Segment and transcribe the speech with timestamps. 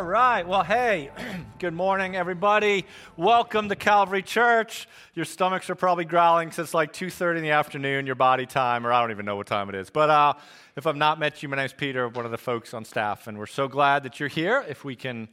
[0.00, 0.48] All right.
[0.48, 1.10] Well, hey,
[1.58, 2.86] good morning, everybody.
[3.18, 4.88] Welcome to Calvary Church.
[5.12, 8.94] Your stomachs are probably growling it's like 2.30 in the afternoon, your body time, or
[8.94, 9.90] I don't even know what time it is.
[9.90, 10.32] But uh,
[10.74, 13.36] if I've not met you, my name's Peter, one of the folks on staff, and
[13.36, 14.64] we're so glad that you're here.
[14.66, 15.28] If we can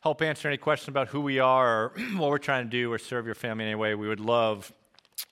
[0.00, 2.96] help answer any questions about who we are or what we're trying to do or
[2.96, 4.72] serve your family in any way, we would love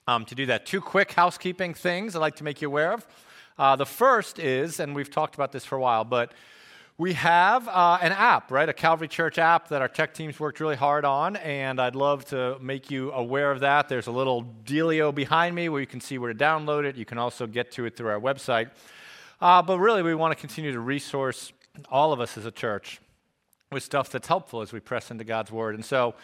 [0.07, 0.67] um, to do that.
[0.67, 3.07] Two quick housekeeping things I'd like to make you aware of.
[3.59, 6.33] Uh, the first is, and we've talked about this for a while, but
[6.99, 8.69] we have uh, an app, right?
[8.69, 12.25] A Calvary Church app that our tech teams worked really hard on, and I'd love
[12.27, 13.91] to make you aware of that.
[13.91, 16.97] There's a little dealio behind me where you can see where to download it.
[16.97, 18.71] You can also get to it through our website.
[19.43, 21.53] Uh, but really, we want to continue to resource
[21.91, 22.99] all of us as a church
[23.71, 25.75] with stuff that's helpful as we press into God's Word.
[25.75, 26.15] And so,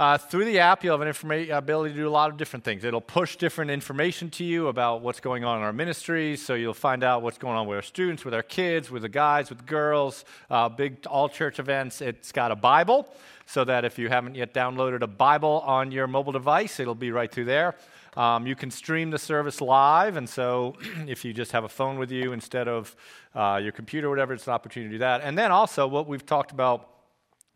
[0.00, 2.64] uh, through the app, you'll have an informa- ability to do a lot of different
[2.64, 2.84] things.
[2.84, 6.72] It'll push different information to you about what's going on in our ministries, so you'll
[6.72, 9.66] find out what's going on with our students, with our kids, with the guys, with
[9.66, 12.00] girls, uh, big all church events.
[12.00, 13.12] It's got a Bible,
[13.44, 17.12] so that if you haven't yet downloaded a Bible on your mobile device, it'll be
[17.12, 17.76] right through there.
[18.16, 21.98] Um, you can stream the service live, and so if you just have a phone
[21.98, 22.96] with you instead of
[23.34, 25.20] uh, your computer or whatever, it's an opportunity to do that.
[25.20, 26.88] And then also, what we've talked about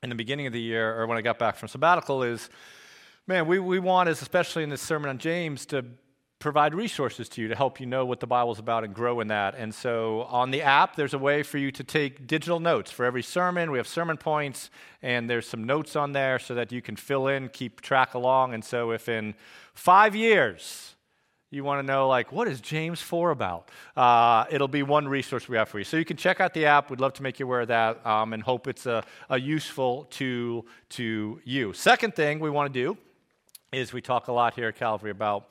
[0.05, 2.51] in the beginning of the year, or when I got back from sabbatical, is
[3.27, 5.85] man, we, we want, especially in this sermon on James, to
[6.39, 9.29] provide resources to you to help you know what the Bible's about and grow in
[9.29, 9.55] that.
[9.57, 13.07] And so on the app, there's a way for you to take digital notes for
[13.07, 13.71] every sermon.
[13.71, 14.69] We have sermon points,
[15.01, 18.53] and there's some notes on there so that you can fill in, keep track along.
[18.53, 19.35] And so if in
[19.73, 20.94] five years,
[21.55, 23.71] you want to know, like, what is James 4 about?
[23.97, 25.85] Uh, it'll be one resource we have for you.
[25.85, 26.91] So you can check out the app.
[26.91, 30.05] We'd love to make you aware of that um, and hope it's a, a useful
[30.11, 31.73] tool to you.
[31.73, 32.99] Second thing we want to do
[33.73, 35.49] is we talk a lot here at Calvary about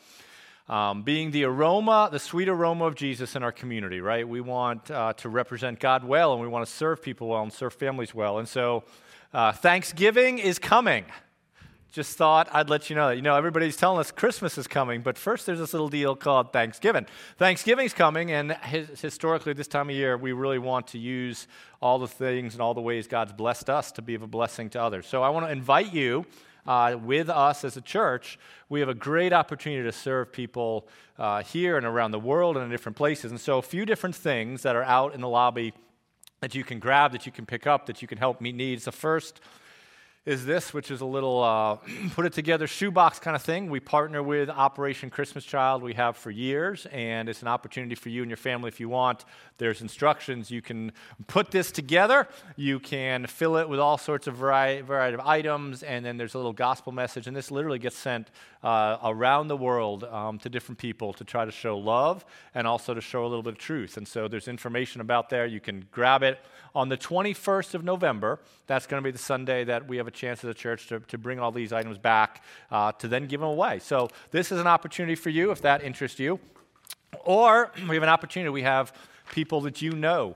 [0.69, 4.27] um, being the aroma, the sweet aroma of Jesus in our community, right?
[4.27, 7.51] We want uh, to represent God well and we want to serve people well and
[7.51, 8.39] serve families well.
[8.39, 8.83] And so
[9.33, 11.05] uh, Thanksgiving is coming
[11.93, 13.17] just thought I'd let you know that.
[13.17, 16.51] You know, everybody's telling us Christmas is coming, but first there's this little deal called
[16.51, 17.05] Thanksgiving.
[17.37, 21.47] Thanksgiving's coming, and his, historically, this time of year, we really want to use
[21.83, 24.71] all the things and all the ways God's blessed us to be of a blessing
[24.71, 25.05] to others.
[25.05, 26.25] So I want to invite you.
[26.65, 28.39] Uh, with us as a church,
[28.69, 30.87] we have a great opportunity to serve people
[31.19, 33.31] uh, here and around the world and in different places.
[33.31, 35.73] And so, a few different things that are out in the lobby
[36.39, 38.85] that you can grab, that you can pick up, that you can help meet needs.
[38.85, 39.41] The first
[40.25, 41.75] is this, which is a little uh,
[42.15, 43.69] put it together shoebox kind of thing.
[43.69, 48.07] We partner with Operation Christmas Child, we have for years, and it's an opportunity for
[48.07, 49.25] you and your family if you want.
[49.57, 50.49] There's instructions.
[50.49, 50.93] You can
[51.27, 55.83] put this together, you can fill it with all sorts of variety, variety of items,
[55.83, 57.27] and then there's a little gospel message.
[57.27, 58.31] And this literally gets sent
[58.63, 62.23] uh, around the world um, to different people to try to show love
[62.55, 63.97] and also to show a little bit of truth.
[63.97, 65.45] And so there's information about there.
[65.45, 66.39] You can grab it
[66.73, 68.39] on the 21st of November.
[68.67, 70.99] That's going to be the Sunday that we have a chance as a church to,
[70.99, 73.79] to bring all these items back uh, to then give them away.
[73.79, 76.39] So this is an opportunity for you if that interests you.
[77.25, 78.93] Or we have an opportunity, we have
[79.31, 80.35] people that you know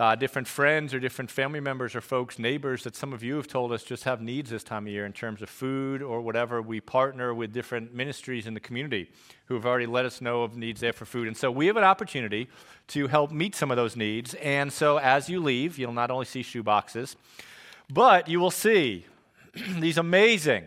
[0.00, 3.46] uh, different friends or different family members or folks, neighbors that some of you have
[3.46, 6.62] told us just have needs this time of year in terms of food or whatever.
[6.62, 9.10] We partner with different ministries in the community
[9.44, 11.28] who have already let us know of needs there for food.
[11.28, 12.48] And so we have an opportunity
[12.88, 14.32] to help meet some of those needs.
[14.34, 17.16] And so as you leave, you'll not only see shoe boxes,
[17.92, 19.04] but you will see
[19.78, 20.64] these amazing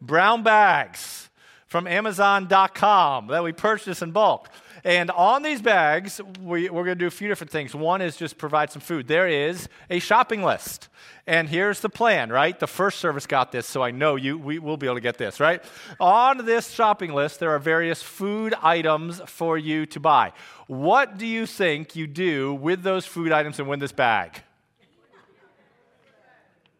[0.00, 1.28] brown bags
[1.66, 4.48] from Amazon.com that we purchased in bulk.
[4.82, 7.74] And on these bags, we, are going to do a few different things.
[7.74, 9.08] One is just provide some food.
[9.08, 10.88] There is a shopping list.
[11.26, 12.58] And here's the plan, right?
[12.58, 15.18] The first service got this, so I know you we will be able to get
[15.18, 15.62] this, right?
[16.00, 20.32] On this shopping list, there are various food items for you to buy.
[20.66, 24.42] What do you think you do with those food items and win this bag?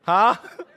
[0.02, 0.37] Huh?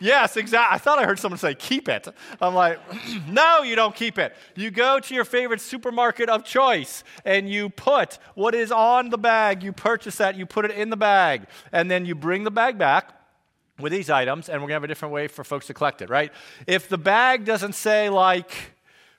[0.00, 0.74] Yes, exactly.
[0.74, 2.06] I thought I heard someone say, keep it.
[2.40, 2.78] I'm like,
[3.28, 4.36] no, you don't keep it.
[4.54, 9.18] You go to your favorite supermarket of choice and you put what is on the
[9.18, 12.50] bag, you purchase that, you put it in the bag, and then you bring the
[12.50, 13.14] bag back
[13.78, 16.02] with these items, and we're going to have a different way for folks to collect
[16.02, 16.32] it, right?
[16.66, 18.74] If the bag doesn't say, like,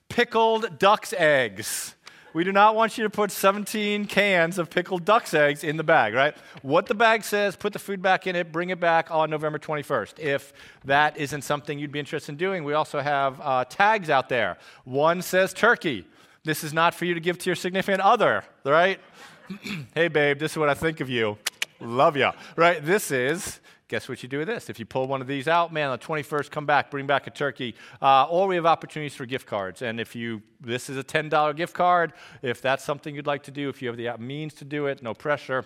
[0.09, 1.95] pickled duck's eggs,
[2.33, 5.83] we do not want you to put 17 cans of pickled duck's eggs in the
[5.83, 6.35] bag, right?
[6.61, 9.59] What the bag says, put the food back in it, bring it back on November
[9.59, 10.19] 21st.
[10.19, 10.53] If
[10.85, 14.57] that isn't something you'd be interested in doing, we also have uh, tags out there.
[14.83, 16.05] One says turkey.
[16.43, 18.99] This is not for you to give to your significant other, right?
[19.95, 21.37] hey, babe, this is what I think of you.
[21.79, 22.85] Love ya, right?
[22.85, 23.59] This is
[23.89, 24.69] guess what you do with this?
[24.69, 27.25] If you pull one of these out, man, on the 21st, come back, bring back
[27.25, 27.75] a turkey.
[28.01, 29.81] Uh, or we have opportunities for gift cards.
[29.81, 32.13] And if you, this is a $10 gift card.
[32.43, 35.01] If that's something you'd like to do, if you have the means to do it,
[35.01, 35.65] no pressure,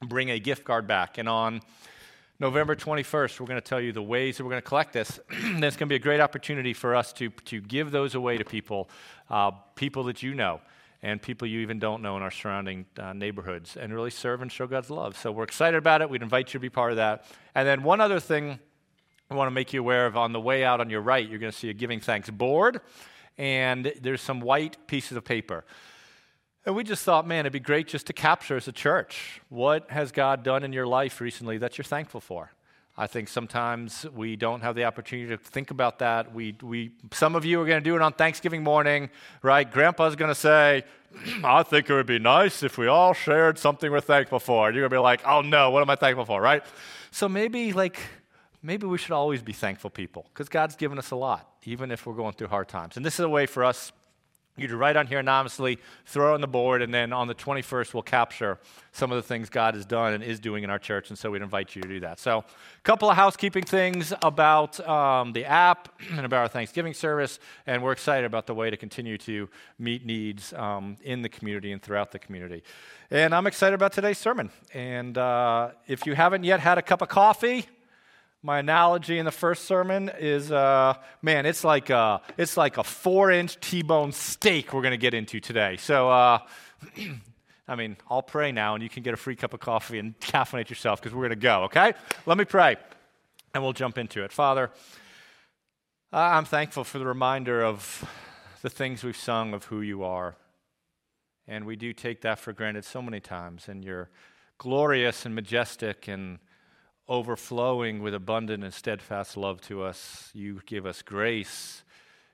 [0.00, 1.18] bring a gift card back.
[1.18, 1.60] And on
[2.40, 5.20] November 21st, we're going to tell you the ways that we're going to collect this.
[5.30, 8.44] There's going to be a great opportunity for us to, to give those away to
[8.44, 8.90] people,
[9.30, 10.60] uh, people that you know
[11.02, 14.52] and people you even don't know in our surrounding uh, neighborhoods, and really serve and
[14.52, 15.16] show God's love.
[15.16, 16.08] So we're excited about it.
[16.08, 17.24] We'd invite you to be part of that.
[17.54, 18.58] And then one other thing
[19.30, 21.38] I want to make you aware of on the way out on your right, you're
[21.38, 22.80] going to see a giving thanks board,
[23.38, 25.64] and there's some white pieces of paper.
[26.64, 29.90] And we just thought, man, it'd be great just to capture as a church what
[29.90, 32.52] has God done in your life recently that you're thankful for.
[32.96, 36.34] I think sometimes we don't have the opportunity to think about that.
[36.34, 39.08] We, we, some of you are going to do it on Thanksgiving morning,
[39.40, 39.70] right?
[39.70, 40.84] Grandpa's going to say,
[41.42, 44.68] I think it would be nice if we all shared something we're thankful for.
[44.68, 46.62] And you're going to be like, oh no, what am I thankful for, right?
[47.10, 47.98] So maybe, like,
[48.62, 52.04] maybe we should always be thankful people because God's given us a lot, even if
[52.04, 52.98] we're going through hard times.
[52.98, 53.92] And this is a way for us
[54.56, 57.34] you to write on here anonymously, throw it on the board, and then on the
[57.34, 58.58] 21st, we'll capture
[58.92, 61.08] some of the things God has done and is doing in our church.
[61.08, 62.18] And so we'd invite you to do that.
[62.18, 67.38] So, a couple of housekeeping things about um, the app and about our Thanksgiving service.
[67.66, 71.72] And we're excited about the way to continue to meet needs um, in the community
[71.72, 72.62] and throughout the community.
[73.10, 74.50] And I'm excited about today's sermon.
[74.74, 77.66] And uh, if you haven't yet had a cup of coffee,
[78.42, 82.82] my analogy in the first sermon is, uh, man, it's like a, it's like a
[82.82, 85.76] four-inch T-bone steak we're going to get into today.
[85.76, 86.40] So, uh,
[87.68, 90.18] I mean, I'll pray now, and you can get a free cup of coffee and
[90.18, 91.62] caffeinate yourself because we're going to go.
[91.64, 91.92] Okay?
[92.26, 92.76] Let me pray,
[93.54, 94.32] and we'll jump into it.
[94.32, 94.72] Father,
[96.12, 98.04] I'm thankful for the reminder of
[98.62, 100.34] the things we've sung of who you are,
[101.46, 103.68] and we do take that for granted so many times.
[103.68, 104.10] And you're
[104.58, 106.40] glorious and majestic and
[107.12, 110.30] overflowing with abundant and steadfast love to us.
[110.32, 111.84] You give us grace.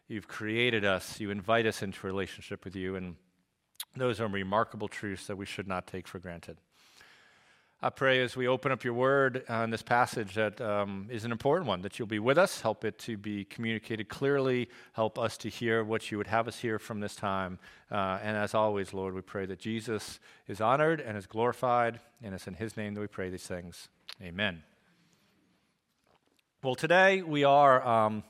[0.07, 1.19] You've created us.
[1.19, 2.95] You invite us into relationship with you.
[2.95, 3.17] And
[3.97, 6.59] those are remarkable truths that we should not take for granted.
[7.83, 11.33] I pray as we open up your word on this passage that um, is an
[11.33, 15.37] important one, that you'll be with us, help it to be communicated clearly, help us
[15.39, 17.59] to hear what you would have us hear from this time.
[17.91, 22.33] Uh, and as always, Lord, we pray that Jesus is honored and is glorified, and
[22.33, 23.89] it's in his name that we pray these things.
[24.23, 24.63] Amen.
[26.61, 28.25] Well, today we are um,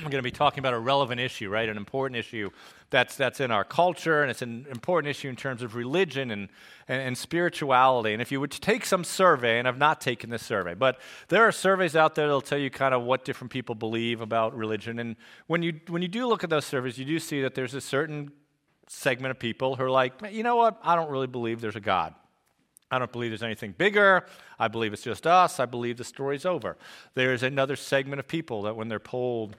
[0.00, 1.68] going to be talking about a relevant issue, right?
[1.68, 2.48] An important issue
[2.88, 6.48] that's, that's in our culture, and it's an important issue in terms of religion and,
[6.88, 8.14] and, and, spirituality.
[8.14, 10.98] And if you would take some survey, and I've not taken this survey, but
[11.28, 14.56] there are surveys out there that'll tell you kind of what different people believe about
[14.56, 14.98] religion.
[14.98, 15.14] And
[15.46, 17.80] when you, when you do look at those surveys, you do see that there's a
[17.82, 18.32] certain
[18.88, 21.80] segment of people who are like, you know what, I don't really believe there's a
[21.80, 22.14] God.
[22.94, 24.24] I don't believe there's anything bigger.
[24.58, 25.58] I believe it's just us.
[25.58, 26.76] I believe the story's over.
[27.14, 29.56] There's another segment of people that when they're polled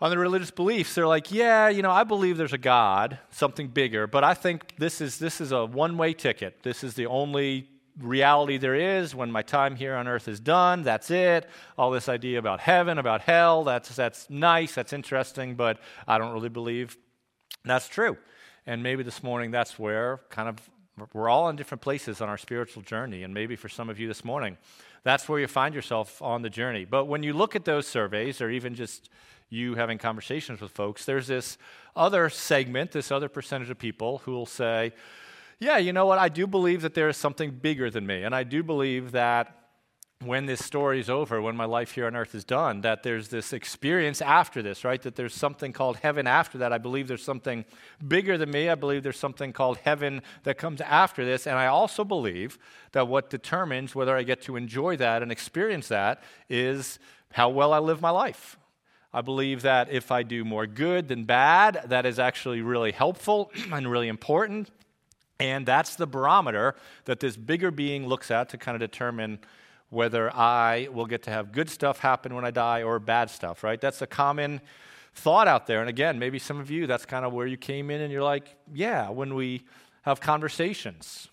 [0.00, 3.68] on their religious beliefs, they're like, yeah, you know, I believe there's a God, something
[3.68, 6.62] bigger, but I think this is, this is a one way ticket.
[6.62, 10.82] This is the only reality there is when my time here on earth is done.
[10.82, 11.48] That's it.
[11.78, 16.32] All this idea about heaven, about hell, that's, that's nice, that's interesting, but I don't
[16.32, 16.98] really believe
[17.64, 18.18] that's true.
[18.66, 20.56] And maybe this morning that's where kind of
[21.12, 24.06] we're all in different places on our spiritual journey, and maybe for some of you
[24.06, 24.56] this morning,
[25.02, 26.84] that's where you find yourself on the journey.
[26.84, 29.10] But when you look at those surveys, or even just
[29.50, 31.58] you having conversations with folks, there's this
[31.96, 34.92] other segment, this other percentage of people who will say,
[35.58, 36.18] Yeah, you know what?
[36.18, 39.63] I do believe that there is something bigger than me, and I do believe that
[40.22, 43.28] when this story is over, when my life here on earth is done, that there's
[43.28, 45.02] this experience after this, right?
[45.02, 46.72] That there's something called heaven after that.
[46.72, 47.64] I believe there's something
[48.06, 48.68] bigger than me.
[48.68, 51.46] I believe there's something called heaven that comes after this.
[51.46, 52.58] And I also believe
[52.92, 56.98] that what determines whether I get to enjoy that and experience that is
[57.32, 58.56] how well I live my life.
[59.12, 63.52] I believe that if I do more good than bad, that is actually really helpful
[63.72, 64.70] and really important.
[65.38, 69.40] And that's the barometer that this bigger being looks at to kind of determine
[69.94, 73.62] whether I will get to have good stuff happen when I die or bad stuff,
[73.62, 73.80] right?
[73.80, 74.60] That's a common
[75.14, 75.80] thought out there.
[75.80, 78.22] And again, maybe some of you, that's kind of where you came in and you're
[78.22, 79.62] like, yeah, when we
[80.02, 81.28] have conversations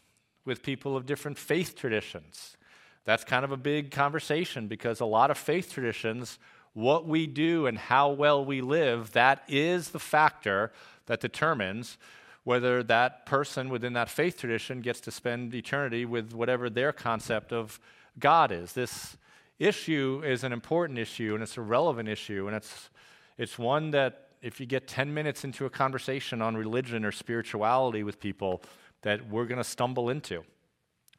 [0.46, 2.56] with people of different faith traditions,
[3.04, 6.38] that's kind of a big conversation because a lot of faith traditions,
[6.74, 10.72] what we do and how well we live, that is the factor
[11.08, 11.98] that determines
[12.44, 17.52] whether that person within that faith tradition gets to spend eternity with whatever their concept
[17.52, 17.80] of
[18.20, 18.74] God is.
[18.74, 19.18] This
[19.60, 22.90] issue is an important issue and it's a relevant issue, and it's,
[23.38, 28.04] it's one that if you get 10 minutes into a conversation on religion or spirituality
[28.04, 28.64] with people,
[29.04, 30.44] that we're going to stumble into.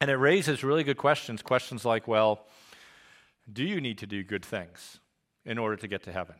[0.00, 1.42] And it raises really good questions.
[1.42, 2.46] Questions like, well,
[3.52, 4.98] do you need to do good things
[5.44, 6.36] in order to get to heaven?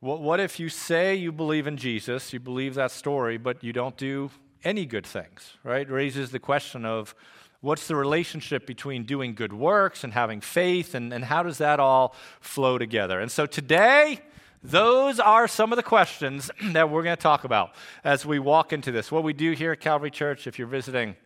[0.00, 3.72] What what if you say you believe in Jesus, you believe that story, but you
[3.72, 4.30] don't do
[4.62, 5.88] any good things, right?
[5.88, 7.14] It raises the question of
[7.60, 11.80] What's the relationship between doing good works and having faith, and, and how does that
[11.80, 13.20] all flow together?
[13.20, 14.20] And so today,
[14.62, 18.72] those are some of the questions that we're going to talk about as we walk
[18.72, 19.10] into this.
[19.10, 21.16] What we do here at Calvary Church, if you're visiting,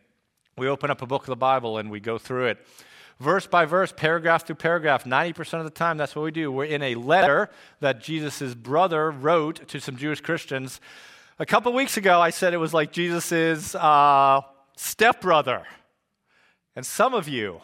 [0.56, 2.66] we open up a book of the Bible and we go through it
[3.20, 5.04] verse by verse, paragraph through paragraph.
[5.04, 6.50] 90% of the time, that's what we do.
[6.50, 10.80] We're in a letter that Jesus' brother wrote to some Jewish Christians.
[11.38, 14.40] A couple weeks ago, I said it was like Jesus' uh,
[14.76, 15.64] stepbrother.
[16.76, 17.60] And some of you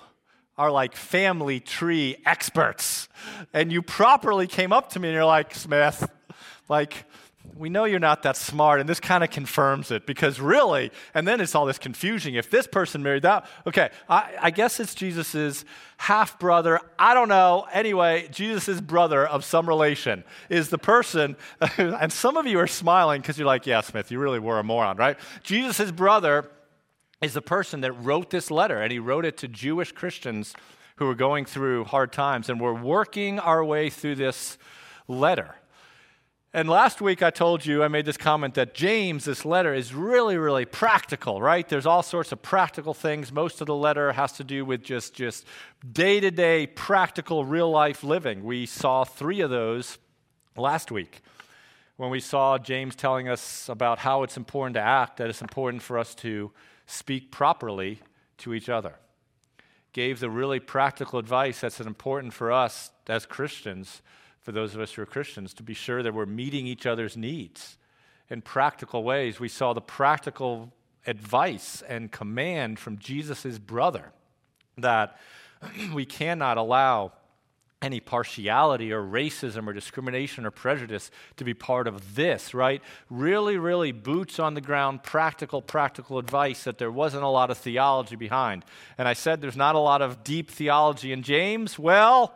[0.59, 3.09] are like family tree experts.
[3.53, 6.09] And you properly came up to me and you're like, Smith,
[6.69, 7.05] like,
[7.57, 11.27] we know you're not that smart, and this kind of confirms it because really, and
[11.27, 12.35] then it's all this confusion.
[12.35, 15.65] If this person married that, okay, I, I guess it's Jesus'
[15.97, 16.81] half brother.
[16.99, 17.67] I don't know.
[17.73, 21.37] Anyway, Jesus' brother of some relation is the person,
[21.79, 24.65] and some of you are smiling because you're like, yeah, Smith, you really were a
[24.65, 25.19] moron, right?
[25.43, 26.51] Jesus' brother
[27.23, 30.55] is the person that wrote this letter, and he wrote it to Jewish Christians
[30.97, 34.59] who were going through hard times, and we're working our way through this
[35.09, 35.57] letter.
[36.53, 39.93] And last week I told you, I made this comment that James, this letter, is
[39.93, 41.69] really, really practical, right?
[41.69, 43.31] There's all sorts of practical things.
[43.31, 45.45] Most of the letter has to do with just, just
[45.93, 48.43] day-to-day practical real life living.
[48.43, 49.99] We saw three of those
[50.57, 51.21] last week
[51.99, 55.83] when we saw James telling us about how it's important to act, that it's important
[55.83, 56.53] for us to
[56.87, 58.01] speak properly
[58.39, 58.95] to each other.
[59.93, 64.03] Gave the really practical advice that's important for us as Christians
[64.41, 67.17] for those of us who are Christians to be sure that we're meeting each other's
[67.17, 67.79] needs
[68.31, 69.41] in practical ways.
[69.41, 70.73] We saw the practical
[71.07, 74.13] advice and command from Jesus' brother
[74.79, 75.19] that
[75.93, 77.13] we cannot allow
[77.87, 82.83] any partiality or racism or discrimination or prejudice to be part of this, right?
[83.09, 87.59] Really, really boots on the ground, practical, practical advice that there wasn't a lot of
[87.59, 88.65] theology behind.
[88.99, 91.79] And I said there's not a lot of deep theology in James.
[91.79, 92.35] Well,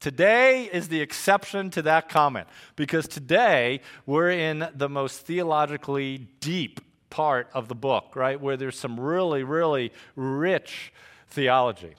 [0.00, 6.80] Today is the exception to that comment because today we're in the most theologically deep
[7.08, 8.40] part of the book, right?
[8.40, 10.92] Where there's some really, really rich
[11.28, 11.94] theology.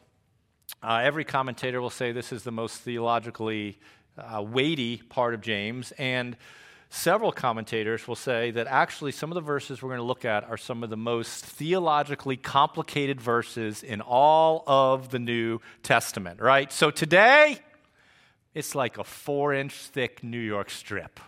[0.83, 3.79] Uh, every commentator will say this is the most theologically
[4.17, 6.35] uh, weighty part of James, and
[6.89, 10.43] several commentators will say that actually some of the verses we're going to look at
[10.43, 16.69] are some of the most theologically complicated verses in all of the New Testament, right?
[16.69, 17.59] So today,
[18.53, 21.21] it's like a four inch thick New York strip.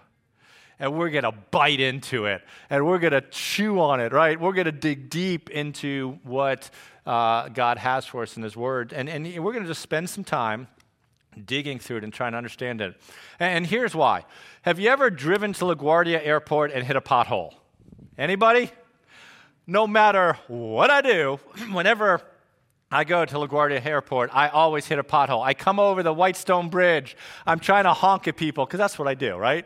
[0.79, 4.39] And we're going to bite into it and we're going to chew on it, right?
[4.39, 6.69] We're going to dig deep into what
[7.05, 8.91] uh, God has for us in His Word.
[8.91, 10.67] And, and we're going to just spend some time
[11.45, 12.99] digging through it and trying to understand it.
[13.39, 14.25] And here's why.
[14.63, 17.53] Have you ever driven to LaGuardia Airport and hit a pothole?
[18.17, 18.71] Anybody?
[19.67, 21.39] No matter what I do,
[21.71, 22.21] whenever
[22.95, 25.43] I go to LaGuardia Airport, I always hit a pothole.
[25.43, 27.17] I come over the Whitestone Bridge.
[27.45, 29.65] I'm trying to honk at people because that's what I do, right?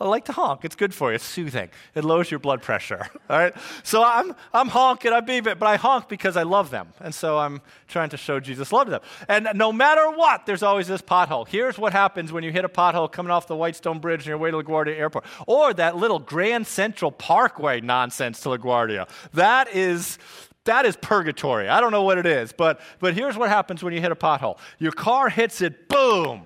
[0.00, 0.64] I like to honk.
[0.64, 1.16] It's good for you.
[1.16, 1.70] It's soothing.
[1.94, 3.54] It lowers your blood pressure, all right?
[3.82, 6.88] So I'm, I'm honking, I beep it, but I honk because I love them.
[7.00, 9.00] And so I'm trying to show Jesus love them.
[9.28, 11.46] And no matter what, there's always this pothole.
[11.46, 14.38] Here's what happens when you hit a pothole coming off the Whitestone Bridge on your
[14.38, 15.24] way to LaGuardia Airport.
[15.46, 19.08] Or that little Grand Central Parkway nonsense to LaGuardia.
[19.32, 20.18] That is
[20.64, 21.68] that is purgatory.
[21.68, 24.16] I don't know what it is, but, but here's what happens when you hit a
[24.16, 26.42] pothole your car hits it, boom.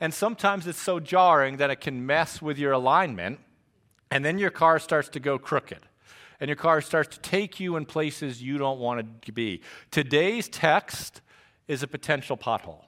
[0.00, 3.38] And sometimes it's so jarring that it can mess with your alignment,
[4.10, 5.80] and then your car starts to go crooked.
[6.40, 9.62] And your car starts to take you in places you don't want to be.
[9.92, 11.22] Today's text
[11.68, 12.82] is a potential pothole.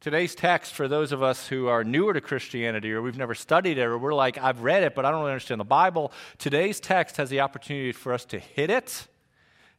[0.00, 3.76] Today's text, for those of us who are newer to Christianity or we've never studied
[3.76, 6.80] it or we're like, I've read it, but I don't really understand the Bible, today's
[6.80, 9.06] text has the opportunity for us to hit it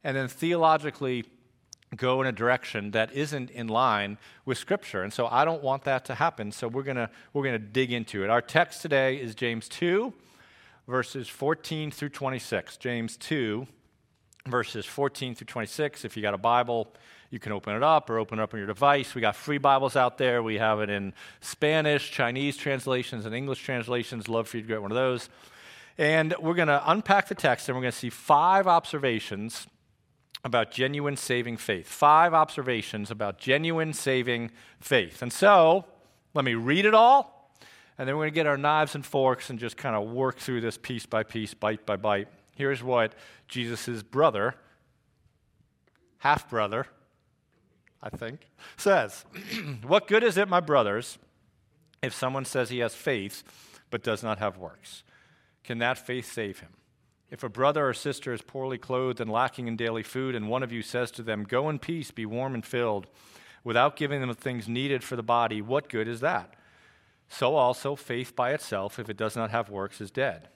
[0.03, 1.25] and then theologically
[1.95, 5.03] go in a direction that isn't in line with Scripture.
[5.03, 6.51] And so I don't want that to happen.
[6.51, 8.29] So we're going to we're going to dig into it.
[8.29, 10.13] Our text today is James 2,
[10.87, 12.77] verses 14 through 26.
[12.77, 13.67] James 2,
[14.47, 16.05] verses 14 through 26.
[16.05, 16.93] If you got a Bible,
[17.29, 19.13] you can open it up or open it up on your device.
[19.13, 20.41] We got free Bibles out there.
[20.41, 24.29] We have it in Spanish, Chinese translations, and English translations.
[24.29, 25.29] Love for you to get one of those.
[25.97, 29.67] And we're going to unpack the text and we're going to see five observations
[30.43, 31.87] about genuine saving faith.
[31.87, 35.21] Five observations about genuine saving faith.
[35.21, 35.85] And so,
[36.33, 37.51] let me read it all,
[37.97, 40.37] and then we're going to get our knives and forks and just kind of work
[40.37, 42.27] through this piece by piece, bite by bite.
[42.55, 43.13] Here's what
[43.47, 44.55] Jesus' brother,
[46.19, 46.87] half brother,
[48.01, 49.25] I think, says
[49.85, 51.19] What good is it, my brothers,
[52.01, 53.43] if someone says he has faith
[53.91, 55.03] but does not have works?
[55.63, 56.69] Can that faith save him?
[57.31, 60.63] If a brother or sister is poorly clothed and lacking in daily food, and one
[60.63, 63.07] of you says to them, Go in peace, be warm and filled,
[63.63, 66.53] without giving them the things needed for the body, what good is that?
[67.29, 70.49] So also, faith by itself, if it does not have works, is dead.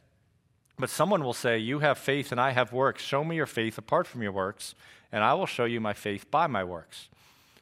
[0.77, 3.01] But someone will say, You have faith and I have works.
[3.01, 4.75] Show me your faith apart from your works,
[5.13, 7.07] and I will show you my faith by my works.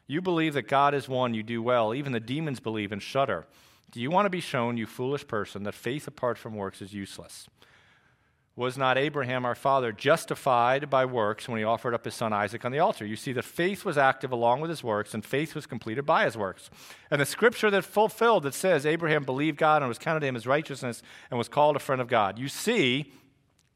[0.07, 1.93] You believe that God is one, you do well.
[1.93, 3.45] Even the demons believe and shudder.
[3.91, 6.93] Do you want to be shown, you foolish person, that faith apart from works is
[6.93, 7.47] useless?
[8.55, 12.63] Was not Abraham, our father, justified by works when he offered up his son Isaac
[12.63, 13.03] on the altar?
[13.03, 16.25] You see that faith was active along with his works, and faith was completed by
[16.25, 16.69] his works.
[17.09, 20.35] And the scripture that fulfilled that says Abraham believed God and was counted to him
[20.35, 22.37] as righteousness and was called a friend of God.
[22.37, 23.11] You see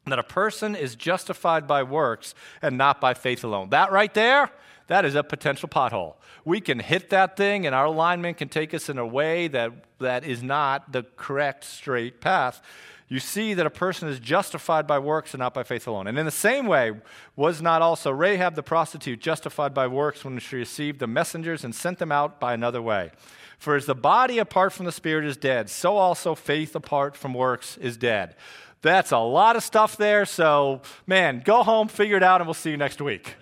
[0.05, 3.69] that a person is justified by works and not by faith alone.
[3.71, 4.51] That right there,
[4.87, 6.17] that is a potential pothole.
[6.45, 9.71] We can hit that thing, and our alignment can take us in a way that,
[9.97, 12.61] that is not the correct, straight path
[13.09, 16.07] you see that a person is justified by works and not by faith alone.
[16.07, 16.91] And in the same way,
[17.35, 21.73] was not also Rahab the prostitute justified by works when she received the messengers and
[21.73, 23.11] sent them out by another way?
[23.57, 27.33] For as the body apart from the spirit is dead, so also faith apart from
[27.33, 28.35] works is dead.
[28.81, 30.25] That's a lot of stuff there.
[30.25, 33.35] So, man, go home, figure it out, and we'll see you next week.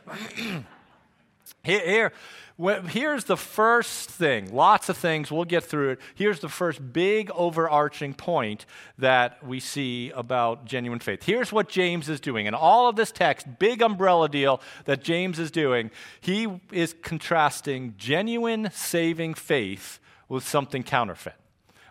[1.63, 2.11] here, here
[2.57, 4.53] here's the first thing.
[4.53, 5.99] Lots of things, we'll get through it.
[6.15, 8.65] Here's the first big overarching point
[8.97, 11.23] that we see about genuine faith.
[11.23, 12.45] Here's what James is doing.
[12.45, 15.91] In all of this text, big umbrella deal that James is doing,
[16.21, 21.35] he is contrasting genuine saving faith with something counterfeit.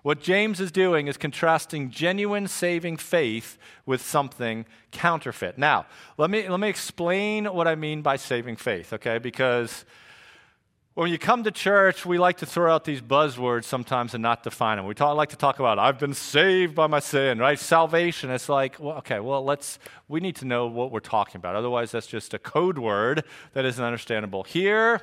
[0.03, 5.57] What James is doing is contrasting genuine saving faith with something counterfeit.
[5.57, 5.87] Now,
[6.19, 9.17] let me, let me explain what I mean by saving faith, okay?
[9.17, 9.87] Because
[10.95, 14.45] when you come to church, we like to throw out these buzzwords sometimes and not
[14.45, 14.87] define them.
[14.87, 17.59] We talk, like to talk about, I've been saved by my sin, right?
[17.59, 18.31] Salvation.
[18.31, 21.57] It's like, well, okay, well, let's, we need to know what we're talking about.
[21.57, 24.45] Otherwise, that's just a code word that isn't understandable.
[24.45, 25.03] Here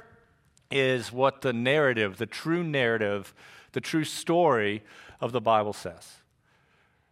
[0.71, 3.33] is what the narrative, the true narrative,
[3.73, 4.83] the true story
[5.19, 6.19] of the Bible says.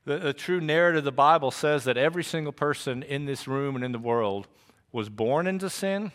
[0.05, 3.75] The, the true narrative of the Bible says that every single person in this room
[3.75, 4.47] and in the world
[4.93, 6.13] was born into sin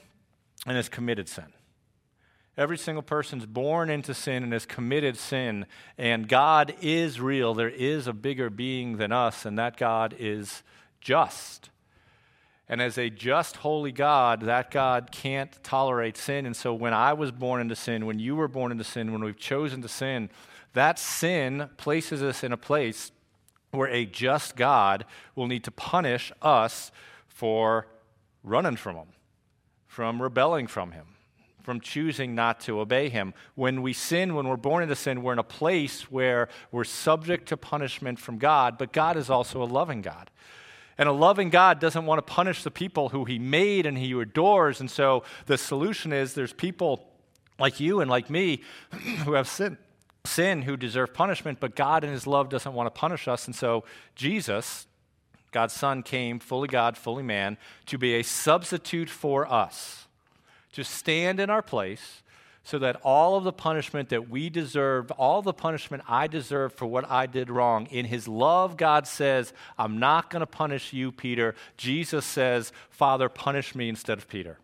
[0.66, 1.53] and has committed sin.
[2.57, 5.67] Every single person's born into sin and has committed sin,
[5.99, 7.53] and God is real.
[7.53, 10.62] There is a bigger being than us, and that God is
[11.01, 11.71] just.
[12.69, 16.47] And as a just, holy God, that God can't tolerate sin.
[16.47, 19.25] And so when I was born into sin, when you were born into sin, when
[19.25, 20.31] we've chosen to sin,
[20.75, 23.11] that sin places us in a place
[23.73, 26.93] where a just God will need to punish us
[27.27, 27.88] for
[28.45, 29.09] running from Him,
[29.88, 31.13] from rebelling from Him
[31.64, 33.33] from choosing not to obey him.
[33.55, 37.48] When we sin, when we're born into sin, we're in a place where we're subject
[37.48, 40.31] to punishment from God, but God is also a loving God.
[40.98, 44.12] And a loving God doesn't want to punish the people who he made and he
[44.12, 44.79] adores.
[44.79, 47.09] And so the solution is there's people
[47.59, 48.62] like you and like me
[49.24, 49.79] who have sin,
[50.24, 53.46] sin who deserve punishment, but God in his love doesn't want to punish us.
[53.46, 54.87] And so Jesus,
[55.50, 60.04] God's Son, came fully God, fully man, to be a substitute for us
[60.75, 62.23] to stand in our place
[62.63, 66.87] so that all of the punishment that we deserve, all the punishment I deserve for
[66.87, 71.13] what I did wrong, in His love, God says, I'm not going to punish you,
[71.13, 71.55] Peter.
[71.77, 74.59] Jesus says, Father, punish me instead of Peter.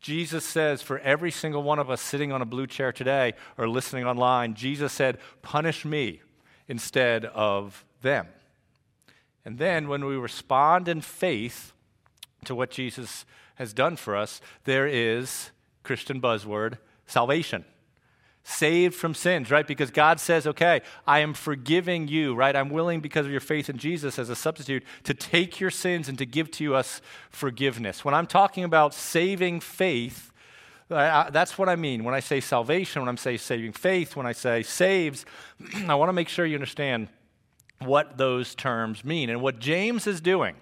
[0.00, 3.68] Jesus says, for every single one of us sitting on a blue chair today or
[3.68, 6.20] listening online, Jesus said, punish me
[6.68, 8.26] instead of them.
[9.44, 11.72] And then when we respond in faith
[12.44, 15.50] to what Jesus has done for us, there is,
[15.82, 17.64] Christian buzzword, salvation.
[18.46, 19.66] Saved from sins, right?
[19.66, 22.54] Because God says, okay, I am forgiving you, right?
[22.54, 26.10] I'm willing, because of your faith in Jesus as a substitute, to take your sins
[26.10, 28.04] and to give to us forgiveness.
[28.04, 30.30] When I'm talking about saving faith,
[30.88, 32.04] that's what I mean.
[32.04, 35.24] When I say salvation, when I say saving faith, when I say saves,
[35.88, 37.08] I want to make sure you understand
[37.78, 39.30] what those terms mean.
[39.30, 40.56] And what James is doing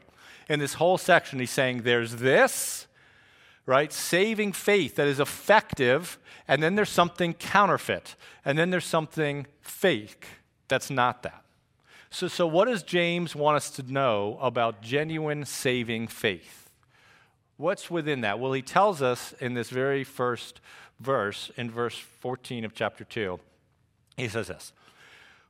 [0.48, 2.86] in this whole section, he's saying there's this,
[3.66, 3.92] right?
[3.92, 10.26] Saving faith that is effective, and then there's something counterfeit, and then there's something fake
[10.68, 11.44] that's not that.
[12.10, 16.70] So, so what does James want us to know about genuine saving faith?
[17.56, 18.38] What's within that?
[18.38, 20.60] Well, he tells us in this very first
[21.00, 23.38] verse, in verse 14 of chapter 2,
[24.16, 24.72] he says this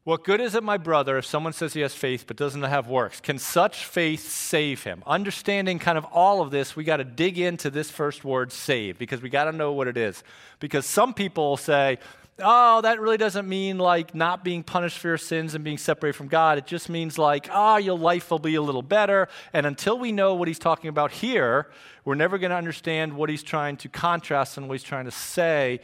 [0.04, 2.88] what good is it, my brother, if someone says he has faith but doesn't have
[2.88, 3.20] works?
[3.20, 5.02] Can such faith save him?
[5.06, 8.98] Understanding kind of all of this, we got to dig into this first word, save,
[8.98, 10.24] because we got to know what it is.
[10.58, 11.98] Because some people say,
[12.40, 16.16] oh, that really doesn't mean like not being punished for your sins and being separated
[16.16, 16.58] from God.
[16.58, 19.28] It just means like, ah, oh, your life will be a little better.
[19.52, 21.68] And until we know what he's talking about here,
[22.04, 25.12] we're never going to understand what he's trying to contrast and what he's trying to
[25.12, 25.80] say.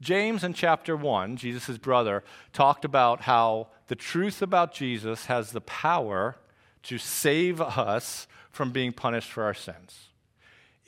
[0.00, 5.60] James in chapter 1, Jesus' brother, talked about how the truth about Jesus has the
[5.60, 6.36] power
[6.84, 10.08] to save us from being punished for our sins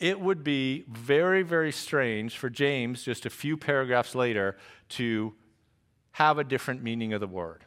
[0.00, 4.56] it would be very, very strange for James, just a few paragraphs later,
[4.88, 5.34] to
[6.12, 7.66] have a different meaning of the word.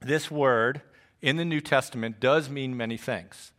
[0.00, 0.80] This word
[1.20, 3.52] in the New Testament does mean many things.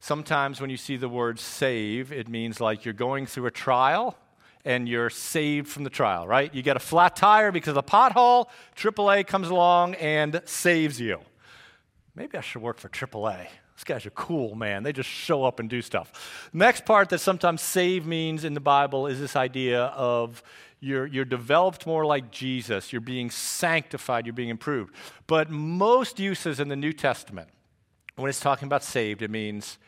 [0.00, 4.18] Sometimes when you see the word save, it means like you're going through a trial
[4.64, 6.54] and you're saved from the trial, right?
[6.54, 8.46] You get a flat tire because of the pothole,
[8.76, 11.20] AAA comes along and saves you.
[12.14, 13.46] Maybe I should work for AAA.
[13.76, 14.82] These guys are cool, man.
[14.82, 16.50] They just show up and do stuff.
[16.52, 20.42] Next part that sometimes save means in the Bible is this idea of
[20.80, 24.94] you're, you're developed more like Jesus, you're being sanctified, you're being improved.
[25.26, 27.48] But most uses in the New Testament,
[28.16, 29.78] when it's talking about saved, it means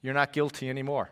[0.00, 1.10] you're not guilty anymore.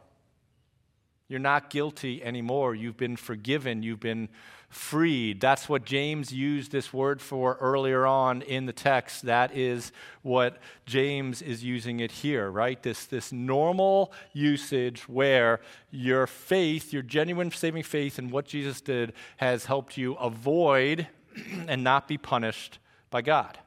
[1.29, 2.75] You're not guilty anymore.
[2.75, 3.83] You've been forgiven.
[3.83, 4.29] You've been
[4.69, 5.41] freed.
[5.41, 9.23] That's what James used this word for earlier on in the text.
[9.23, 12.83] That is what James is using it here, right?
[12.83, 15.61] This, this normal usage where
[15.91, 21.07] your faith, your genuine saving faith in what Jesus did, has helped you avoid
[21.69, 22.79] and not be punished
[23.11, 23.59] by God.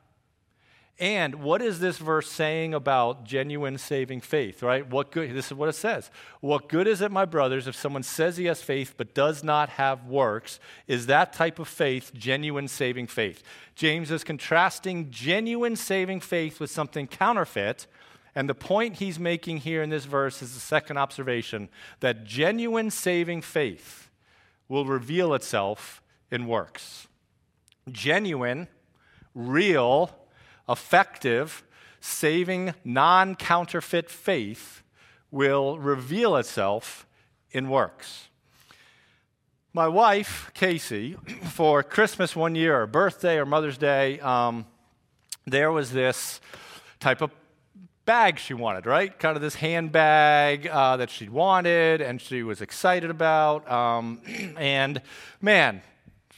[0.99, 4.87] And what is this verse saying about genuine saving faith, right?
[4.87, 6.09] What good, this is what it says.
[6.41, 9.69] What good is it, my brothers, if someone says he has faith but does not
[9.69, 10.59] have works?
[10.87, 13.43] Is that type of faith genuine saving faith?
[13.75, 17.85] James is contrasting genuine saving faith with something counterfeit.
[18.33, 22.89] And the point he's making here in this verse is the second observation that genuine
[22.89, 24.09] saving faith
[24.67, 27.07] will reveal itself in works.
[27.91, 28.67] Genuine,
[29.35, 30.11] real,
[30.69, 31.63] effective,
[31.99, 34.83] saving, non counterfeit faith
[35.31, 37.05] will reveal itself
[37.51, 38.27] in works.
[39.73, 44.65] My wife, Casey, for Christmas one year, or birthday, or Mother's Day, um,
[45.45, 46.41] there was this
[46.99, 47.31] type of
[48.07, 49.17] bag she wanted, right?
[49.19, 53.69] Kind of this handbag uh, that she wanted and she was excited about.
[53.69, 54.21] Um,
[54.57, 55.01] and
[55.41, 55.81] man,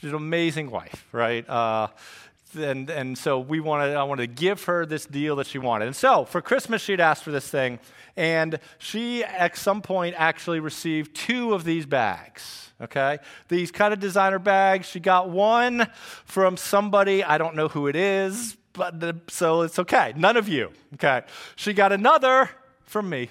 [0.00, 1.48] she's an amazing wife, right?
[1.48, 1.86] Uh,
[2.56, 5.86] and, and so we wanted, I wanted to give her this deal that she wanted.
[5.86, 7.78] And so for Christmas, she'd asked for this thing.
[8.16, 12.72] And she, at some point, actually received two of these bags.
[12.80, 13.18] Okay?
[13.48, 14.86] These kind of designer bags.
[14.88, 15.86] She got one
[16.24, 20.12] from somebody, I don't know who it is, but the, so it's okay.
[20.16, 20.72] None of you.
[20.94, 21.22] Okay?
[21.56, 22.50] She got another
[22.84, 23.30] from me.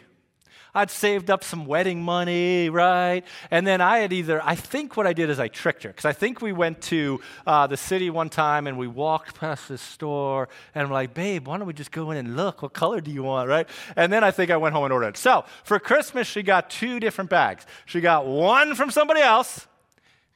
[0.73, 3.23] I'd saved up some wedding money, right?
[3.49, 6.05] And then I had either, I think what I did is I tricked her, because
[6.05, 9.82] I think we went to uh, the city one time and we walked past this
[9.82, 12.62] store, and I'm like, babe, why don't we just go in and look?
[12.62, 13.67] What color do you want, right?
[13.95, 15.17] And then I think I went home and ordered it.
[15.17, 17.65] So for Christmas, she got two different bags.
[17.86, 19.67] She got one from somebody else,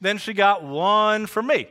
[0.00, 1.68] then she got one from me.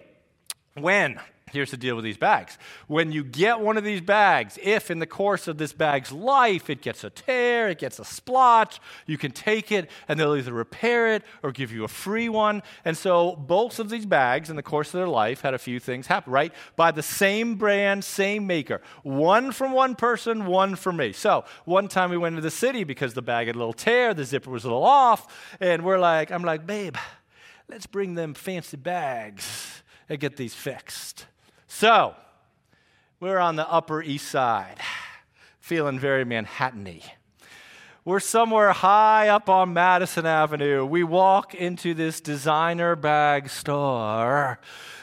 [0.76, 1.20] When
[1.54, 2.58] Here's the deal with these bags.
[2.88, 6.68] When you get one of these bags, if in the course of this bag's life
[6.68, 10.52] it gets a tear, it gets a splotch, you can take it and they'll either
[10.52, 12.64] repair it or give you a free one.
[12.84, 15.80] And so both of these bags in the course of their life had a few
[15.80, 16.52] things happen, right?
[16.76, 18.82] By the same brand, same maker.
[19.04, 21.14] One from one person, one from me.
[21.14, 24.16] So one time we went to the city because the bag had a little tear,
[24.16, 26.96] the zipper was a little off, and we're like, I'm like, babe,
[27.70, 31.28] let's bring them fancy bags and get these fixed.
[31.76, 32.14] So,
[33.20, 34.78] we're on the Upper East Side,
[35.60, 37.02] feeling very Manhattan y.
[38.06, 40.86] We're somewhere high up on Madison Avenue.
[40.86, 44.60] We walk into this designer bag store.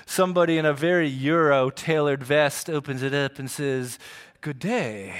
[0.07, 3.99] Somebody in a very Euro tailored vest opens it up and says,
[4.41, 5.17] Good day.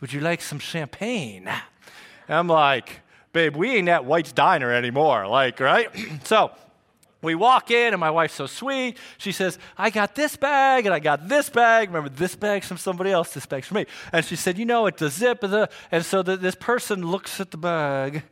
[0.00, 1.48] Would you like some champagne?
[1.48, 3.02] And I'm like,
[3.34, 5.26] Babe, we ain't at White's Diner anymore.
[5.26, 5.90] Like, right?
[6.24, 6.50] so,
[7.22, 8.98] we walk in, and my wife's so sweet.
[9.16, 11.88] She says, I got this bag, and I got this bag.
[11.88, 13.86] Remember, this bag's from somebody else, this bag's from me.
[14.12, 15.40] And she said, You know, it's a zip.
[15.40, 18.24] The, and so the, this person looks at the bag,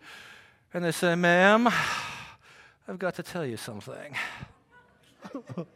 [0.75, 1.69] and they say, Ma'am,
[2.89, 4.17] I've got to tell you something.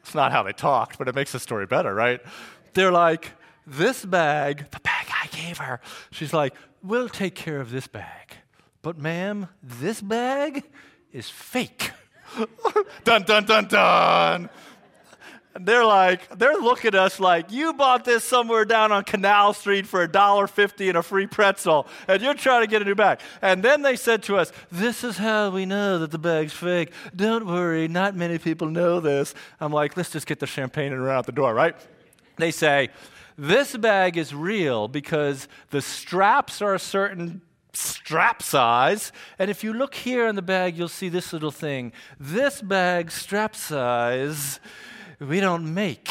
[0.00, 2.20] it's not how they talked, but it makes the story better, right?
[2.74, 3.30] They're like,
[3.64, 8.34] This bag, the bag I gave her, she's like, We'll take care of this bag.
[8.82, 10.64] But, ma'am, this bag,
[11.12, 11.92] is fake.
[13.04, 14.50] dun, dun, dun, dun.
[15.54, 19.52] And they're like, they're looking at us like, you bought this somewhere down on Canal
[19.52, 23.20] Street for $1.50 and a free pretzel, and you're trying to get a new bag.
[23.42, 26.92] And then they said to us, This is how we know that the bag's fake.
[27.14, 29.34] Don't worry, not many people know this.
[29.60, 31.76] I'm like, let's just get the champagne and run out the door, right?
[32.36, 32.88] They say,
[33.36, 39.12] This bag is real because the straps are a certain strap size.
[39.38, 41.92] And if you look here in the bag, you'll see this little thing.
[42.18, 44.60] This bag strap size
[45.18, 46.10] we don't make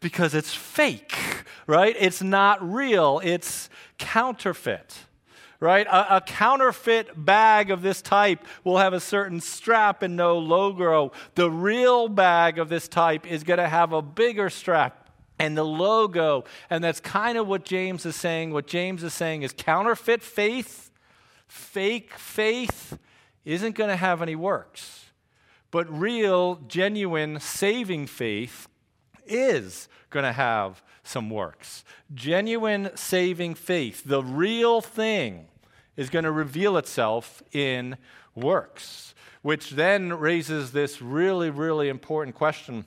[0.00, 1.16] because it's fake,
[1.66, 1.94] right?
[1.98, 4.98] It's not real, it's counterfeit.
[5.60, 5.86] Right?
[5.86, 11.12] A, a, counterfeit bag of this type will have a certain strap and no logo.
[11.36, 15.01] The real bag of this type is going to have a bigger strap
[15.38, 16.44] and the logo.
[16.70, 18.52] And that's kind of what James is saying.
[18.52, 20.90] What James is saying is counterfeit faith,
[21.46, 22.98] fake faith,
[23.44, 25.06] isn't going to have any works.
[25.70, 28.68] But real, genuine, saving faith
[29.26, 31.84] is going to have some works.
[32.14, 35.48] Genuine, saving faith, the real thing,
[35.96, 37.96] is going to reveal itself in
[38.34, 42.84] works, which then raises this really, really important question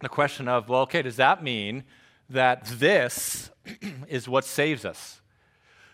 [0.00, 1.84] the question of, well, okay, does that mean
[2.28, 3.50] that this
[4.08, 5.20] is what saves us?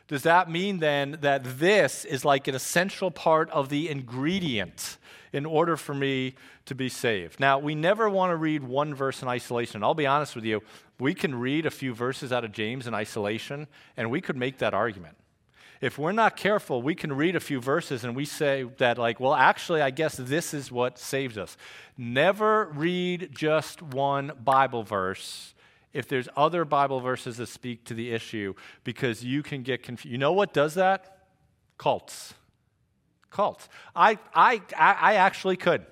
[0.08, 4.98] Does that mean then that this is like an essential part of the ingredient
[5.32, 7.38] in order for me to be saved.
[7.40, 9.82] Now, we never want to read one verse in isolation.
[9.82, 10.62] I'll be honest with you,
[10.98, 13.66] we can read a few verses out of James in isolation,
[13.96, 15.16] and we could make that argument.
[15.80, 19.20] If we're not careful, we can read a few verses and we say that, like,
[19.20, 21.56] well, actually, I guess this is what saves us.
[21.98, 25.54] Never read just one Bible verse
[25.92, 30.12] if there's other Bible verses that speak to the issue because you can get confused.
[30.12, 31.26] You know what does that?
[31.78, 32.34] Cults
[33.36, 33.68] cults.
[33.94, 35.84] I, I, I actually could.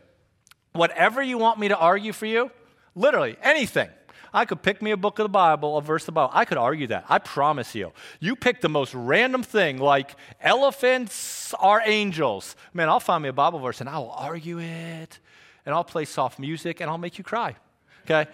[0.73, 2.51] Whatever you want me to argue for you,
[2.95, 3.91] literally anything.
[4.35, 6.33] I could pick me a book of the Bible, a verse of the Bible.
[6.35, 7.05] I could argue that.
[7.09, 7.93] I promise you.
[8.19, 12.57] You pick the most random thing, like elephants are angels.
[12.73, 15.21] Man, I'll find me a Bible verse and I will argue it.
[15.65, 17.55] And I'll play soft music and I'll make you cry.
[18.05, 18.29] Okay?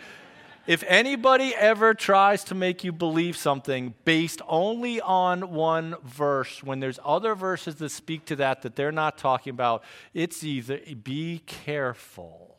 [0.67, 6.81] If anybody ever tries to make you believe something based only on one verse, when
[6.81, 9.85] there's other verses that speak to that that they're not talking about,
[10.15, 12.57] it's either be careful.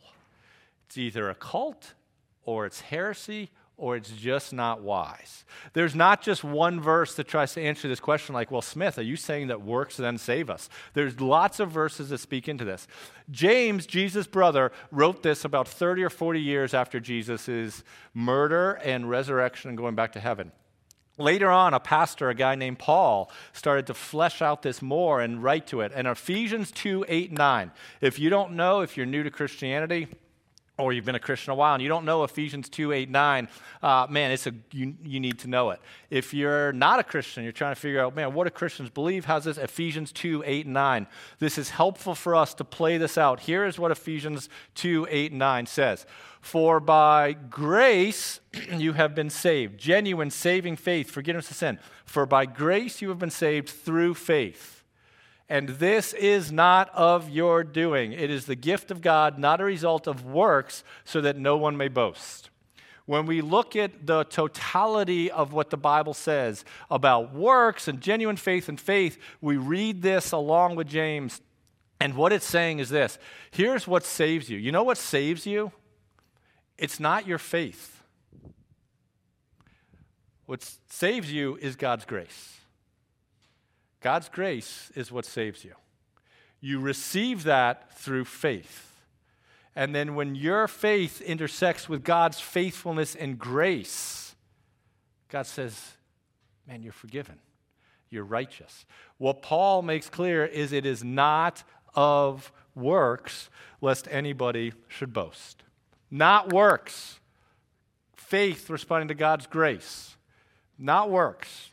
[0.86, 1.94] It's either a cult
[2.44, 5.44] or it's heresy or it's just not wise.
[5.72, 9.02] There's not just one verse that tries to answer this question, like, well, Smith, are
[9.02, 10.68] you saying that works then save us?
[10.94, 12.86] There's lots of verses that speak into this.
[13.30, 17.82] James, Jesus' brother, wrote this about 30 or 40 years after Jesus'
[18.14, 20.52] murder and resurrection and going back to heaven.
[21.18, 25.42] Later on, a pastor, a guy named Paul, started to flesh out this more and
[25.42, 25.92] write to it.
[25.94, 27.72] And Ephesians 2 8 9.
[28.00, 30.08] If you don't know, if you're new to Christianity,
[30.78, 33.48] or you've been a Christian a while and you don't know Ephesians 2 8 9,
[33.82, 35.80] uh, man, it's a, you, you need to know it.
[36.10, 39.26] If you're not a Christian, you're trying to figure out, man, what do Christians believe?
[39.26, 39.58] How's this?
[39.58, 41.06] Ephesians 2 8 9.
[41.38, 43.40] This is helpful for us to play this out.
[43.40, 46.06] Here is what Ephesians 2 8 9 says
[46.40, 48.40] For by grace
[48.72, 51.78] you have been saved, genuine saving faith, forgiveness of sin.
[52.06, 54.81] For by grace you have been saved through faith.
[55.52, 58.12] And this is not of your doing.
[58.14, 61.76] It is the gift of God, not a result of works, so that no one
[61.76, 62.48] may boast.
[63.04, 68.36] When we look at the totality of what the Bible says about works and genuine
[68.36, 71.42] faith and faith, we read this along with James.
[72.00, 73.18] And what it's saying is this
[73.50, 74.56] here's what saves you.
[74.56, 75.70] You know what saves you?
[76.78, 78.02] It's not your faith.
[80.46, 82.61] What saves you is God's grace.
[84.02, 85.74] God's grace is what saves you.
[86.60, 88.90] You receive that through faith.
[89.74, 94.34] And then when your faith intersects with God's faithfulness and grace,
[95.28, 95.92] God says,
[96.68, 97.38] Man, you're forgiven.
[98.10, 98.84] You're righteous.
[99.18, 103.48] What Paul makes clear is it is not of works,
[103.80, 105.62] lest anybody should boast.
[106.10, 107.18] Not works.
[108.14, 110.16] Faith responding to God's grace.
[110.78, 111.71] Not works.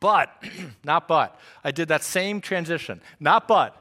[0.00, 0.30] But,
[0.84, 3.00] not but, I did that same transition.
[3.20, 3.80] Not but.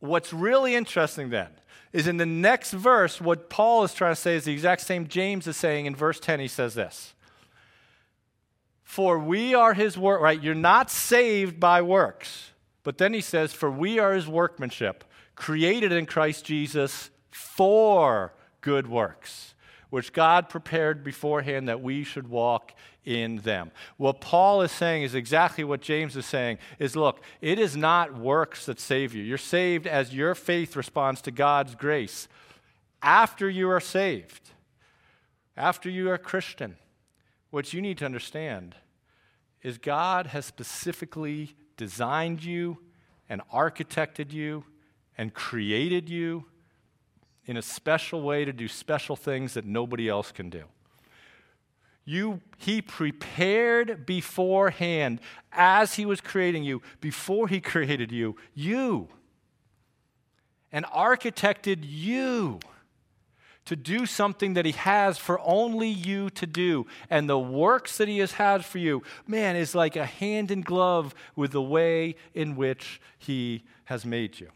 [0.00, 1.48] What's really interesting then
[1.92, 5.08] is in the next verse, what Paul is trying to say is the exact same
[5.08, 6.40] James is saying in verse 10.
[6.40, 7.14] He says this
[8.82, 10.40] For we are his work, right?
[10.40, 12.50] You're not saved by works.
[12.86, 15.02] But then he says, For we are his workmanship,
[15.34, 19.54] created in Christ Jesus for good works,
[19.90, 22.74] which God prepared beforehand that we should walk
[23.06, 23.70] in them.
[23.96, 28.18] What Paul is saying is exactly what James is saying is look, it is not
[28.18, 29.22] works that save you.
[29.22, 32.28] You're saved as your faith responds to God's grace.
[33.00, 34.50] After you are saved,
[35.56, 36.76] after you are Christian,
[37.50, 38.74] what you need to understand
[39.62, 42.78] is God has specifically designed you
[43.28, 44.64] and architected you
[45.16, 46.44] and created you
[47.46, 50.64] in a special way to do special things that nobody else can do.
[52.06, 55.20] You, he prepared beforehand
[55.52, 59.08] as he was creating you, before he created you, you,
[60.72, 62.60] and architected you
[63.64, 66.86] to do something that he has for only you to do.
[67.10, 70.60] And the works that he has had for you, man, is like a hand in
[70.62, 74.50] glove with the way in which he has made you.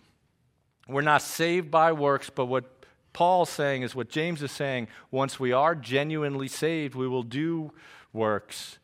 [0.89, 2.80] We're not saved by works, but what
[3.13, 7.73] Paul's saying is what James is saying once we are genuinely saved, we will do
[8.13, 8.79] works.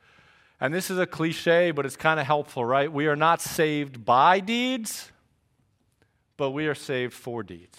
[0.61, 2.91] And this is a cliche, but it's kind of helpful, right?
[2.91, 5.13] We are not saved by deeds,
[6.37, 7.79] but we are saved for deeds.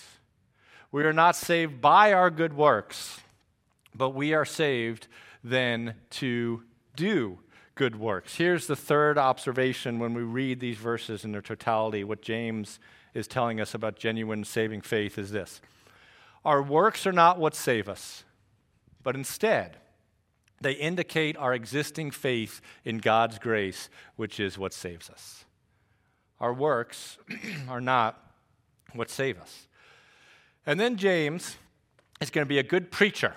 [0.92, 3.20] We are not saved by our good works,
[3.94, 5.08] but we are saved
[5.44, 6.64] then to
[6.96, 7.40] do
[7.76, 8.36] good works.
[8.36, 12.04] Here's the third observation when we read these verses in their totality.
[12.04, 12.80] What James
[13.14, 15.62] is telling us about genuine saving faith is this
[16.48, 18.24] our works are not what save us,
[19.04, 19.76] but instead,
[20.62, 25.44] they indicate our existing faith in God's grace, which is what saves us.
[26.40, 27.18] Our works
[27.70, 28.32] are not
[28.94, 29.68] what save us.
[30.66, 31.58] And then James
[32.22, 33.34] is going to be a good preacher.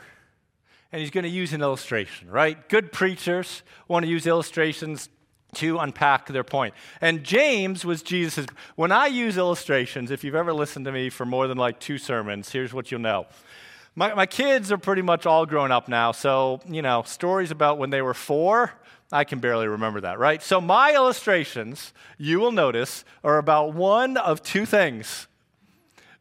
[0.92, 2.68] And he's going to use an illustration, right?
[2.68, 5.09] Good preachers want to use illustrations
[5.54, 6.74] to unpack their point.
[7.00, 11.26] And James was Jesus' when I use illustrations, if you've ever listened to me for
[11.26, 13.26] more than like two sermons, here's what you'll know.
[13.96, 17.78] My, my kids are pretty much all grown up now, so, you know, stories about
[17.78, 18.72] when they were four,
[19.12, 20.40] I can barely remember that, right?
[20.42, 25.26] So my illustrations, you will notice, are about one of two things.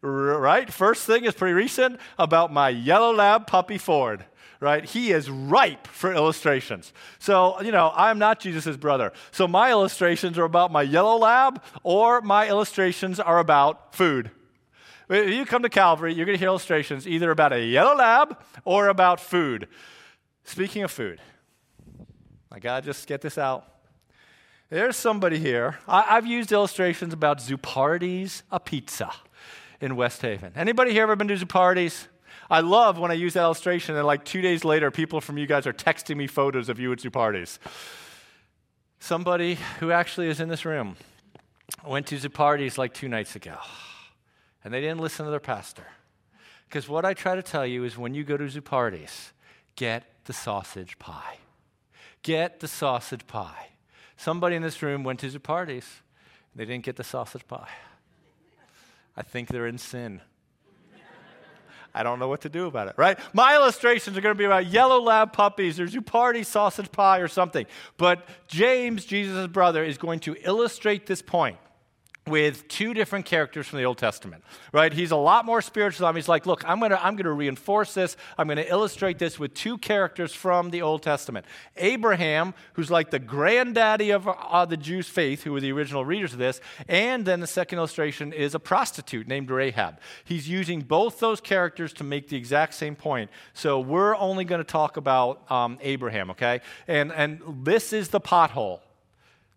[0.02, 0.72] Right?
[0.72, 4.24] First thing is pretty recent about my yellow lab puppy Ford
[4.60, 4.84] right?
[4.84, 6.92] He is ripe for illustrations.
[7.18, 9.14] So, you know, I'm not Jesus' brother.
[9.32, 14.32] So my illustrations are about my yellow lab or my illustrations are about food.
[15.10, 18.38] If you come to Calvary, you're going to hear illustrations either about a yellow lab
[18.64, 19.68] or about food.
[20.44, 21.20] Speaking of food,
[22.52, 23.66] I got to just get this out.
[24.70, 25.80] There's somebody here.
[25.88, 29.12] I, have used illustrations about Zuppardi's a pizza
[29.82, 30.52] in West Haven.
[30.56, 32.08] Anybody here ever been to Zuppardi's?
[32.50, 35.48] I love when I use that illustration, and like two days later, people from you
[35.48, 37.60] guys are texting me photos of you at Zuppardi's.
[39.00, 40.98] Somebody who actually is in this room
[41.86, 43.58] went to Zuppardi's like two nights ago,
[44.64, 45.86] and they didn't listen to their pastor.
[46.68, 49.32] Because what I try to tell you is when you go to Zuppardi's,
[49.76, 51.38] get the sausage pie.
[52.22, 53.70] Get the sausage pie.
[54.18, 56.02] Somebody in this room went to Zuppardi's,
[56.56, 57.70] they didn't get the sausage pie.
[59.16, 60.22] I think they're in sin.
[62.00, 63.20] I don't know what to do about it, right?
[63.34, 67.28] My illustrations are going to be about yellow lab puppies or Zuppardi sausage pie or
[67.28, 67.66] something.
[67.98, 71.58] But James, Jesus' brother, is going to illustrate this point
[72.30, 74.94] with two different characters from the Old Testament, right?
[74.94, 76.12] He's a lot more spiritual.
[76.14, 78.16] He's like, look, I'm going to I'm going to reinforce this.
[78.38, 81.46] I'm going to illustrate this with two characters from the Old Testament.
[81.78, 86.34] Abraham, who's like the granddaddy of uh, the Jews' faith, who were the original readers
[86.34, 90.00] of this, and then the second illustration is a prostitute named Rahab.
[90.24, 93.30] He's using both those characters to make the exact same point.
[93.54, 96.62] So we're only going to talk about um, Abraham, okay?
[96.88, 98.80] And and this is the pothole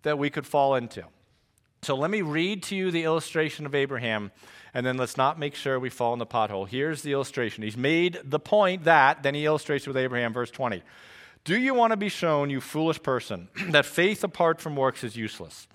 [0.03, 1.05] that we could fall into.
[1.85, 4.31] So let me read to you the illustration of Abraham,
[4.73, 6.69] and then let's not make sure we fall in the pothole.
[6.69, 7.65] Here's the illustration.
[7.65, 10.81] He's made the point that, then he illustrates with Abraham, verse 20.
[11.43, 15.17] Do you want to be shown, you foolish person, that faith apart from works is
[15.17, 15.67] useless?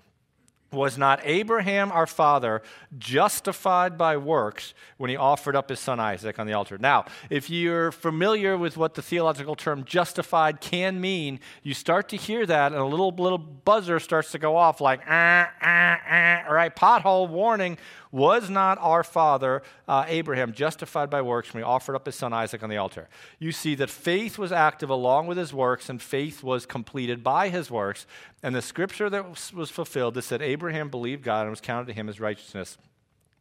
[0.70, 2.60] Was not Abraham, our father,
[2.98, 6.76] justified by works when he offered up his son Isaac on the altar?
[6.76, 12.16] Now, if you're familiar with what the theological term justified can mean, you start to
[12.16, 16.52] hear that, and a little, little buzzer starts to go off like, ah, ah, ah,
[16.52, 16.76] right?
[16.76, 17.78] Pothole warning.
[18.10, 22.32] Was not our father uh, Abraham justified by works when he offered up his son
[22.32, 23.08] Isaac on the altar?
[23.38, 27.48] You see that faith was active along with his works, and faith was completed by
[27.48, 28.06] his works.
[28.42, 31.92] And the scripture that was fulfilled that said, Abraham believed God and was counted to
[31.92, 32.78] him as righteousness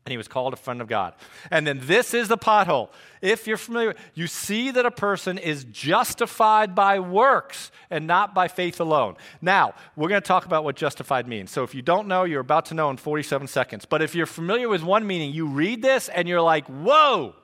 [0.08, 1.14] and he was called a friend of God.
[1.52, 2.92] And then this is the pothole.
[3.22, 8.48] If you're familiar, you see that a person is justified by works and not by
[8.48, 9.18] faith alone.
[9.42, 11.52] Now, we're going to talk about what justified means.
[11.52, 13.84] So if you don't know, you're about to know in 47 seconds.
[13.84, 17.36] But if you're familiar with one meaning, you read this and you're like, whoa.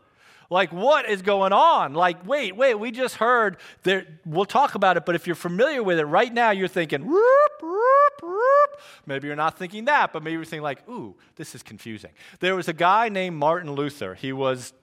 [0.54, 1.96] Like, what is going on?
[1.96, 4.06] Like, wait, wait, we just heard there.
[4.24, 7.52] We'll talk about it, but if you're familiar with it right now, you're thinking, whoop,
[7.62, 8.82] whoop, whoop.
[9.08, 12.12] Maybe you're not thinking that, but maybe you're thinking, like, ooh, this is confusing.
[12.40, 14.14] There was a guy named Martin Luther.
[14.14, 14.74] He was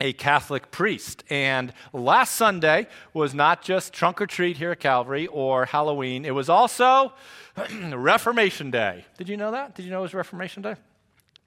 [0.00, 1.24] a Catholic priest.
[1.28, 6.34] And last Sunday was not just trunk or treat here at Calvary or Halloween, it
[6.36, 7.12] was also
[7.92, 9.04] Reformation Day.
[9.18, 9.74] Did you know that?
[9.74, 10.76] Did you know it was Reformation Day?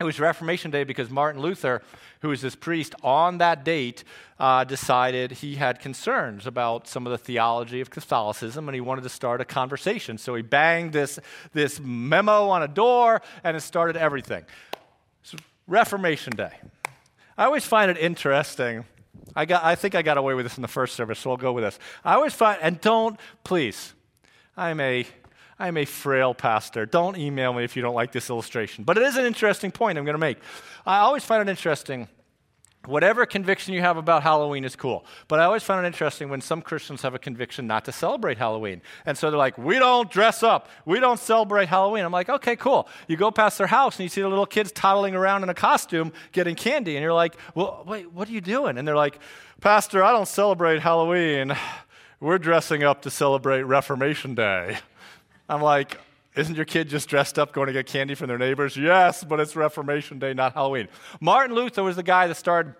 [0.01, 1.81] It was Reformation Day because Martin Luther,
[2.21, 4.05] who was this priest on that date,
[4.39, 9.01] uh, decided he had concerns about some of the theology of Catholicism and he wanted
[9.01, 10.17] to start a conversation.
[10.17, 11.19] So he banged this,
[11.51, 14.45] this memo on a door and it started everything.
[15.67, 16.53] Reformation Day.
[17.37, 18.85] I always find it interesting.
[19.35, 21.37] I, got, I think I got away with this in the first service, so I'll
[21.37, 21.77] go with this.
[22.05, 23.93] I always find, and don't, please,
[24.55, 25.05] I'm a
[25.59, 26.85] I am a frail pastor.
[26.85, 28.85] Don't email me if you don't like this illustration.
[28.85, 30.37] But it is an interesting point I'm going to make.
[30.85, 32.07] I always find it interesting.
[32.85, 35.05] Whatever conviction you have about Halloween is cool.
[35.27, 38.37] But I always find it interesting when some Christians have a conviction not to celebrate
[38.37, 38.81] Halloween.
[39.05, 40.69] And so they're like, we don't dress up.
[40.85, 42.05] We don't celebrate Halloween.
[42.05, 42.87] I'm like, okay, cool.
[43.09, 45.53] You go past their house and you see the little kids toddling around in a
[45.53, 46.95] costume getting candy.
[46.95, 48.77] And you're like, well, wait, what are you doing?
[48.77, 49.19] And they're like,
[49.59, 51.53] Pastor, I don't celebrate Halloween.
[52.21, 54.77] We're dressing up to celebrate Reformation Day.
[55.49, 55.97] I'm like,
[56.35, 58.77] isn't your kid just dressed up going to get candy from their neighbors?
[58.77, 60.87] Yes, but it's Reformation Day, not Halloween.
[61.19, 62.75] Martin Luther was the guy that started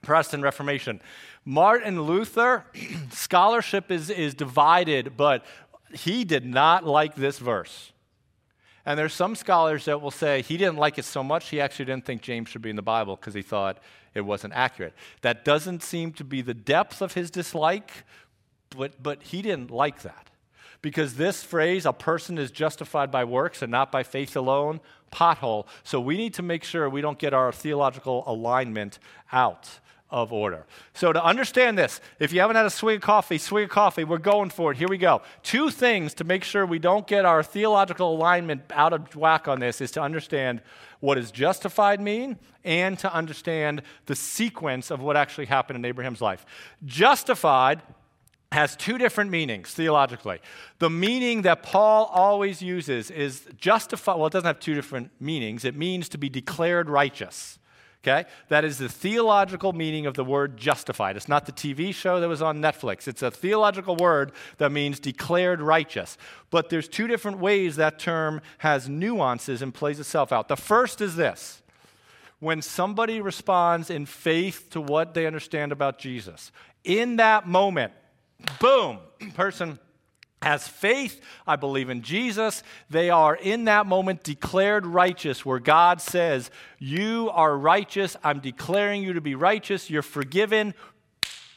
[0.00, 1.00] Protestant Reformation.
[1.44, 2.64] Martin Luther,
[3.10, 5.44] scholarship is, is divided, but
[5.92, 7.92] he did not like this verse.
[8.86, 11.86] And there's some scholars that will say he didn't like it so much he actually
[11.86, 13.78] didn't think James should be in the Bible because he thought
[14.14, 14.94] it wasn't accurate.
[15.20, 17.90] That doesn't seem to be the depth of his dislike,
[18.70, 20.30] but, but he didn't like that
[20.86, 24.78] because this phrase, a person is justified by works and not by faith alone,
[25.12, 25.66] pothole.
[25.82, 29.00] So we need to make sure we don't get our theological alignment
[29.32, 29.68] out
[30.12, 30.64] of order.
[30.94, 34.04] So to understand this, if you haven't had a swig of coffee, swig of coffee,
[34.04, 34.76] we're going for it.
[34.76, 35.22] Here we go.
[35.42, 39.58] Two things to make sure we don't get our theological alignment out of whack on
[39.58, 40.60] this is to understand
[41.00, 46.20] what does justified mean and to understand the sequence of what actually happened in Abraham's
[46.20, 46.46] life.
[46.84, 47.82] Justified
[48.52, 50.38] has two different meanings theologically.
[50.78, 55.64] The meaning that Paul always uses is justify, well, it doesn't have two different meanings.
[55.64, 57.58] It means to be declared righteous.
[58.06, 58.28] Okay?
[58.48, 61.16] That is the theological meaning of the word justified.
[61.16, 63.08] It's not the TV show that was on Netflix.
[63.08, 66.16] It's a theological word that means declared righteous.
[66.50, 70.46] But there's two different ways that term has nuances and plays itself out.
[70.46, 71.62] The first is this
[72.38, 76.52] when somebody responds in faith to what they understand about Jesus,
[76.84, 77.92] in that moment,
[78.60, 78.98] Boom,
[79.34, 79.78] person
[80.42, 81.20] has faith.
[81.46, 82.62] I believe in Jesus.
[82.90, 88.16] They are in that moment declared righteous, where God says, You are righteous.
[88.22, 89.90] I'm declaring you to be righteous.
[89.90, 90.74] You're forgiven.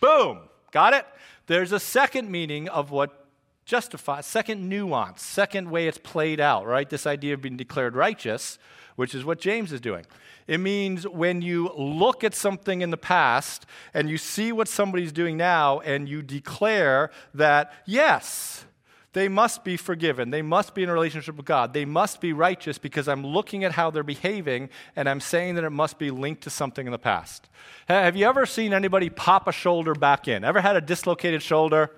[0.01, 0.39] Boom.
[0.71, 1.05] Got it?
[1.47, 3.25] There's a second meaning of what
[3.65, 6.89] justifies, second nuance, second way it's played out, right?
[6.89, 8.57] This idea of being declared righteous,
[8.99, 10.05] which is what James is doing.
[10.45, 15.13] It means when you look at something in the past and you see what somebody's
[15.13, 18.65] doing now and you declare that, yes,
[19.13, 20.31] they must be forgiven.
[20.31, 21.71] They must be in a relationship with God.
[21.71, 25.63] They must be righteous because I'm looking at how they're behaving and I'm saying that
[25.63, 27.47] it must be linked to something in the past.
[27.87, 30.43] Have you ever seen anybody pop a shoulder back in?
[30.43, 31.89] Ever had a dislocated shoulder?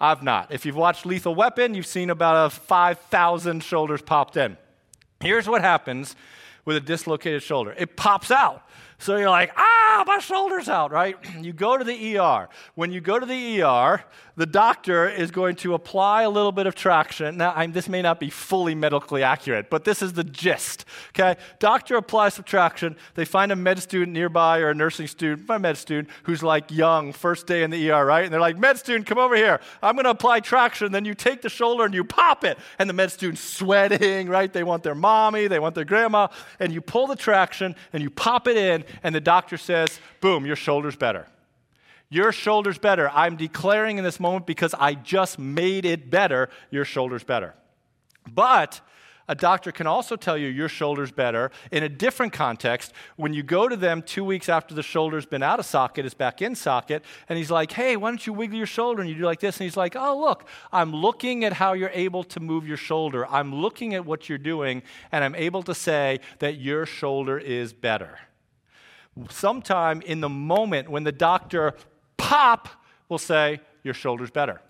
[0.00, 0.50] I've not.
[0.50, 4.56] If you've watched Lethal Weapon, you've seen about a 5,000 shoulders popped in.
[5.20, 6.16] Here's what happens
[6.64, 7.74] with a dislocated shoulder.
[7.76, 8.66] It pops out.
[9.00, 11.16] So you're like, ah, my shoulder's out, right?
[11.40, 12.50] You go to the ER.
[12.74, 14.04] When you go to the ER,
[14.36, 17.38] the doctor is going to apply a little bit of traction.
[17.38, 20.84] Now, I'm, this may not be fully medically accurate, but this is the gist.
[21.10, 22.94] Okay, doctor applies some traction.
[23.14, 26.70] They find a med student nearby or a nursing student, my med student who's like
[26.70, 28.24] young, first day in the ER, right?
[28.24, 29.60] And they're like, med student, come over here.
[29.82, 30.92] I'm going to apply traction.
[30.92, 34.52] Then you take the shoulder and you pop it, and the med student's sweating, right?
[34.52, 36.28] They want their mommy, they want their grandma,
[36.58, 40.46] and you pull the traction and you pop it in, and the doctor says, boom,
[40.46, 41.26] your shoulder's better.
[42.08, 43.08] Your shoulder's better.
[43.10, 46.50] I'm declaring in this moment because I just made it better.
[46.70, 47.54] Your shoulder's better.
[48.28, 48.80] But
[49.30, 53.44] a doctor can also tell you your shoulder's better in a different context when you
[53.44, 56.56] go to them two weeks after the shoulder's been out of socket, it's back in
[56.56, 59.00] socket, and he's like, hey, why don't you wiggle your shoulder?
[59.00, 59.58] And you do like this.
[59.58, 63.24] And he's like, oh, look, I'm looking at how you're able to move your shoulder.
[63.28, 64.82] I'm looking at what you're doing,
[65.12, 68.18] and I'm able to say that your shoulder is better
[69.28, 71.74] sometime in the moment when the doctor
[72.16, 72.68] pop
[73.08, 74.60] will say, Your shoulder's better.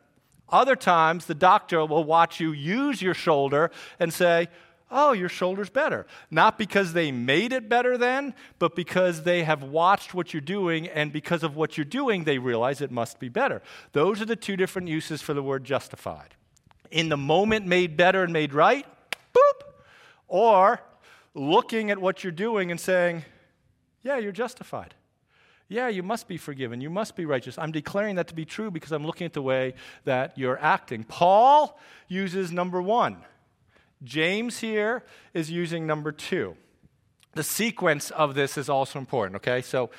[0.49, 4.49] Other times, the doctor will watch you use your shoulder and say,
[4.93, 6.05] Oh, your shoulder's better.
[6.33, 10.89] Not because they made it better then, but because they have watched what you're doing,
[10.89, 13.63] and because of what you're doing, they realize it must be better.
[13.93, 16.35] Those are the two different uses for the word justified.
[16.91, 18.85] In the moment, made better and made right,
[19.33, 19.63] boop.
[20.27, 20.81] Or
[21.35, 23.25] looking at what you're doing and saying,
[24.03, 24.95] Yeah, you're justified.
[25.69, 26.81] Yeah, you must be forgiven.
[26.81, 27.57] You must be righteous.
[27.57, 29.75] I'm declaring that to be true because I'm looking at the way
[30.05, 31.05] that you're acting.
[31.05, 31.79] Paul
[32.09, 33.19] uses number one.
[34.03, 36.57] James here is using number two.
[37.35, 39.63] The sequence of this is also important, okay?
[39.63, 39.91] So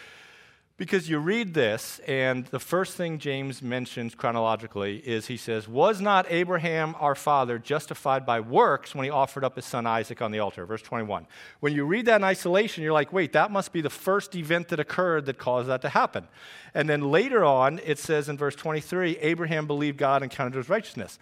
[0.82, 6.02] because you read this, and the first thing James mentions chronologically is he says, Was
[6.02, 10.32] not Abraham our father justified by works when he offered up his son Isaac on
[10.32, 10.66] the altar?
[10.66, 11.28] Verse 21.
[11.60, 14.70] When you read that in isolation, you're like, wait, that must be the first event
[14.70, 16.28] that occurred that caused that to happen.
[16.74, 20.68] And then later on, it says in verse 23, Abraham believed God and counted his
[20.68, 21.20] righteousness.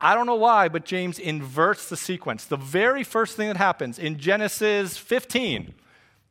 [0.00, 2.46] I don't know why, but James inverts the sequence.
[2.46, 5.72] The very first thing that happens in Genesis 15,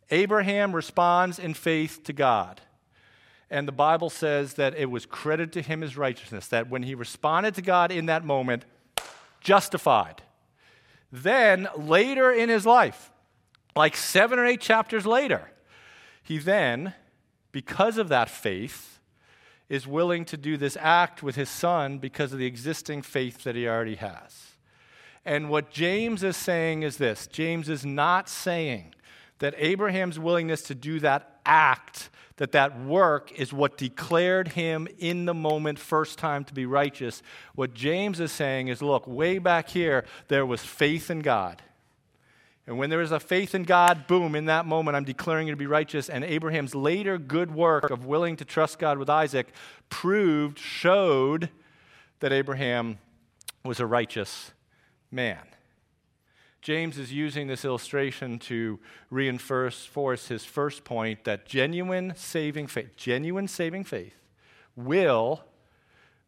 [0.10, 2.62] Abraham responds in faith to God.
[3.50, 6.96] And the Bible says that it was credited to him as righteousness, that when he
[6.96, 8.66] responded to God in that moment,
[9.40, 10.22] justified.
[11.12, 13.12] Then, later in his life,
[13.76, 15.50] like seven or eight chapters later,
[16.24, 16.94] he then,
[17.54, 19.00] because of that faith,
[19.70, 23.56] is willing to do this act with his son because of the existing faith that
[23.56, 24.52] he already has.
[25.26, 28.94] And what James is saying is this James is not saying
[29.40, 35.26] that Abraham's willingness to do that act, that that work is what declared him in
[35.26, 37.22] the moment first time to be righteous.
[37.56, 41.62] What James is saying is look, way back here, there was faith in God.
[42.68, 45.54] And when there is a faith in God, boom, in that moment, I'm declaring you
[45.54, 46.10] to be righteous.
[46.10, 49.48] And Abraham's later good work of willing to trust God with Isaac
[49.90, 51.50] proved, showed
[52.20, 52.98] that Abraham
[53.64, 54.52] was a righteous
[55.12, 55.40] man.
[56.62, 58.80] James is using this illustration to
[59.10, 64.16] reinforce his first point that genuine saving faith, genuine saving faith
[64.76, 65.44] will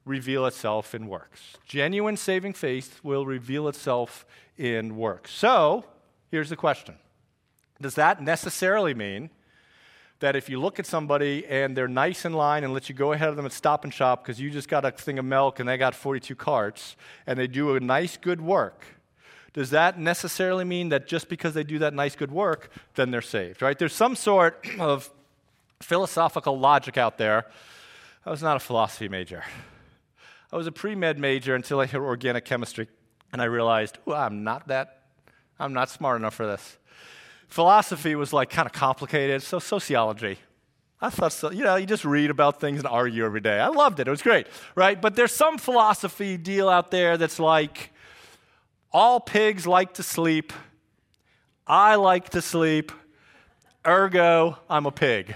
[0.06, 1.58] reveal itself in works.
[1.66, 4.26] Genuine saving faith will reveal itself
[4.58, 5.32] in works.
[5.32, 5.86] So,
[6.32, 6.96] here's the question
[7.82, 9.30] Does that necessarily mean
[10.20, 13.14] that if you look at somebody and they're nice in line and let you go
[13.14, 15.60] ahead of them at Stop and Shop because you just got a thing of milk
[15.60, 18.84] and they got 42 carts and they do a nice, good work?
[19.54, 23.22] Does that necessarily mean that just because they do that nice, good work, then they're
[23.22, 23.78] saved, right?
[23.78, 25.10] There's some sort of
[25.82, 27.46] philosophical logic out there.
[28.26, 29.44] I was not a philosophy major.
[30.52, 32.88] I was a pre med major until I hit organic chemistry,
[33.32, 35.04] and I realized, oh, I'm not that,
[35.60, 36.78] I'm not smart enough for this.
[37.48, 40.38] Philosophy was like kind of complicated, so sociology.
[41.02, 41.50] I thought so.
[41.50, 43.60] You know, you just read about things and argue every day.
[43.60, 44.08] I loved it.
[44.08, 45.02] It was great, right?
[45.02, 47.92] But there's some philosophy deal out there that's like,
[48.92, 50.54] all pigs like to sleep.
[51.68, 52.92] I like to sleep.
[53.86, 55.36] Ergo, I'm a pig.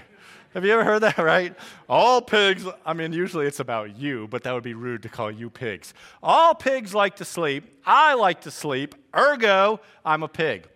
[0.52, 1.54] Have you ever heard that, right?
[1.88, 5.30] All pigs, I mean, usually it's about you, but that would be rude to call
[5.30, 5.94] you pigs.
[6.22, 7.64] All pigs like to sleep.
[7.84, 8.94] I like to sleep.
[9.16, 10.68] Ergo, I'm a pig.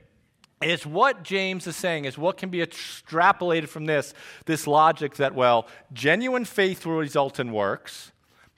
[0.61, 4.13] It's what James is saying, is what can be extrapolated from this,
[4.47, 8.11] this logic that, well, genuine faith will result in works.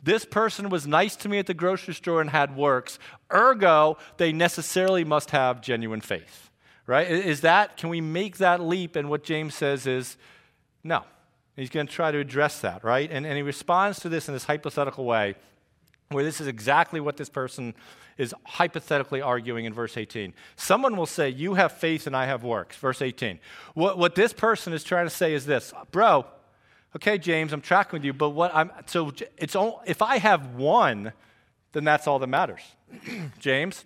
[0.03, 2.99] This person was nice to me at the grocery store and had works.
[3.33, 6.51] Ergo, they necessarily must have genuine faith.
[6.87, 7.09] Right?
[7.09, 8.97] Is that, can we make that leap?
[8.97, 10.17] And what James says is
[10.83, 11.05] no.
[11.57, 13.11] He's going to try to address that, right?
[13.11, 15.35] And, and he responds to this in this hypothetical way,
[16.09, 17.75] where this is exactly what this person
[18.17, 20.35] is hypothetically arguing in verse 18.
[20.57, 22.77] Someone will say, You have faith and I have works.
[22.77, 23.39] Verse 18.
[23.75, 26.27] What, what this person is trying to say is this Bro,
[26.97, 30.55] okay, James, I'm tracking with you, but what I'm, so it's all, if I have
[30.55, 31.13] one,
[31.73, 32.63] then that's all that matters.
[33.39, 33.85] James,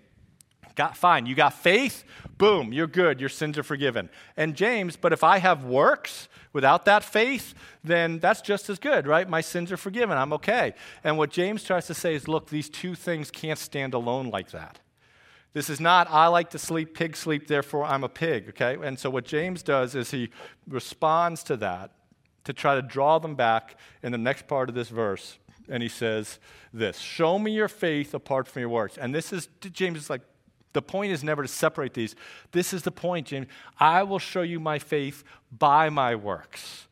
[0.74, 1.26] got fine.
[1.26, 2.04] You got faith,
[2.38, 3.20] boom, you're good.
[3.20, 4.08] Your sins are forgiven.
[4.36, 9.06] And James, but if I have works without that faith, then that's just as good,
[9.06, 9.28] right?
[9.28, 10.16] My sins are forgiven.
[10.16, 10.74] I'm okay.
[11.02, 14.50] And what James tries to say is look, these two things can't stand alone like
[14.52, 14.80] that.
[15.52, 18.76] This is not, I like to sleep, pig sleep, therefore I'm a pig, okay?
[18.82, 20.30] And so what James does is he
[20.66, 21.92] responds to that
[22.44, 25.38] to try to draw them back in the next part of this verse.
[25.68, 26.38] And he says
[26.72, 28.98] this Show me your faith apart from your works.
[28.98, 30.22] And this is, James is like,
[30.72, 32.16] the point is never to separate these.
[32.52, 33.46] This is the point, James.
[33.78, 35.22] I will show you my faith
[35.56, 36.88] by my works.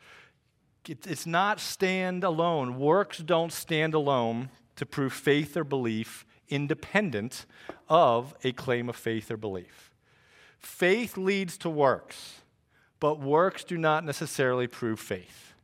[0.89, 2.79] It's not stand alone.
[2.79, 7.47] Works don't stand alone to prove faith or belief independent
[7.89, 9.91] of a claim of faith or belief.
[10.59, 12.42] Faith leads to works
[13.03, 15.55] but works do not necessarily prove faith.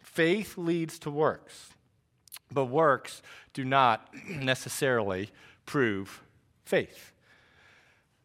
[0.00, 1.70] Faith leads to works,
[2.50, 3.22] but works
[3.54, 5.30] do not necessarily
[5.64, 6.24] prove
[6.64, 7.12] faith.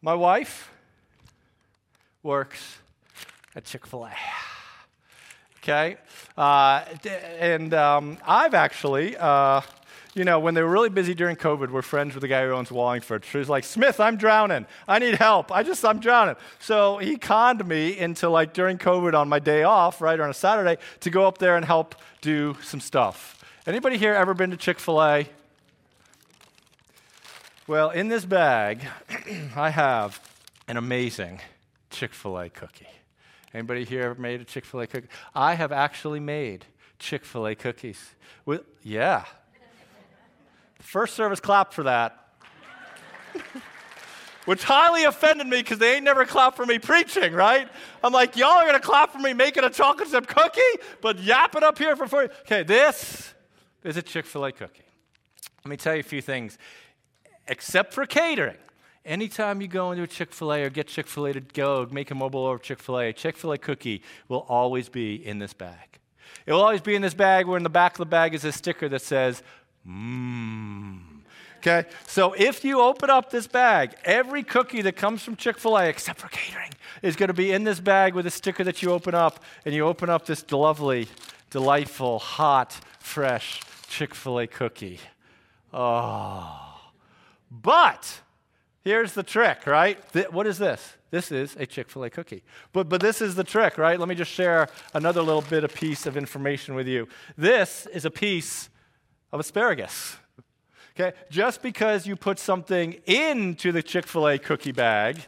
[0.00, 0.72] My wife
[2.24, 2.78] works
[3.54, 4.12] at Chick fil A.
[5.58, 5.96] Okay?
[6.36, 6.84] Uh,
[7.38, 9.60] and um, I've actually, uh,
[10.14, 12.52] you know, when they were really busy during COVID, we're friends with the guy who
[12.52, 13.24] owns Wallingford.
[13.24, 14.66] She was like, Smith, I'm drowning.
[14.86, 15.50] I need help.
[15.50, 16.36] I just, I'm drowning.
[16.58, 20.30] So he conned me into like during COVID on my day off, right, or on
[20.30, 23.42] a Saturday, to go up there and help do some stuff.
[23.66, 25.26] Anybody here ever been to Chick fil A?
[27.66, 28.86] Well, in this bag,
[29.56, 30.20] I have
[30.68, 31.40] an amazing
[31.88, 32.88] Chick fil A cookie.
[33.54, 35.08] Anybody here ever made a Chick fil A cookie?
[35.34, 36.66] I have actually made
[36.98, 38.14] Chick fil A cookies.
[38.44, 39.24] With, yeah.
[40.82, 42.18] First service clapped for that.
[44.44, 47.68] Which highly offended me because they ain't never clapped for me preaching, right?
[48.02, 50.60] I'm like, y'all are gonna clap for me making a chocolate chip cookie,
[51.00, 52.28] but yap it up here for free.
[52.40, 53.32] Okay, this
[53.84, 54.82] is a Chick fil A cookie.
[55.64, 56.58] Let me tell you a few things.
[57.46, 58.56] Except for catering,
[59.04, 61.88] Anytime you go into a Chick fil A or get Chick fil A to go,
[61.90, 65.40] make a mobile order Chick fil a Chick fil A cookie will always be in
[65.40, 65.98] this bag.
[66.46, 68.44] It will always be in this bag where in the back of the bag is
[68.44, 69.42] a sticker that says,
[69.88, 71.00] mmm.
[71.58, 71.88] Okay?
[72.06, 75.88] So if you open up this bag, every cookie that comes from Chick fil A,
[75.88, 76.72] except for catering,
[77.02, 79.74] is going to be in this bag with a sticker that you open up, and
[79.74, 81.08] you open up this lovely,
[81.50, 84.98] delightful, hot, fresh Chick fil A cookie.
[85.72, 86.80] Oh.
[87.50, 88.22] But
[88.84, 89.98] Here's the trick, right?
[90.12, 90.96] Th- what is this?
[91.10, 92.42] This is a Chick fil A cookie.
[92.72, 93.98] But, but this is the trick, right?
[93.98, 97.06] Let me just share another little bit of piece of information with you.
[97.36, 98.70] This is a piece
[99.32, 100.16] of asparagus.
[100.94, 101.16] Okay?
[101.30, 105.26] Just because you put something into the Chick fil A cookie bag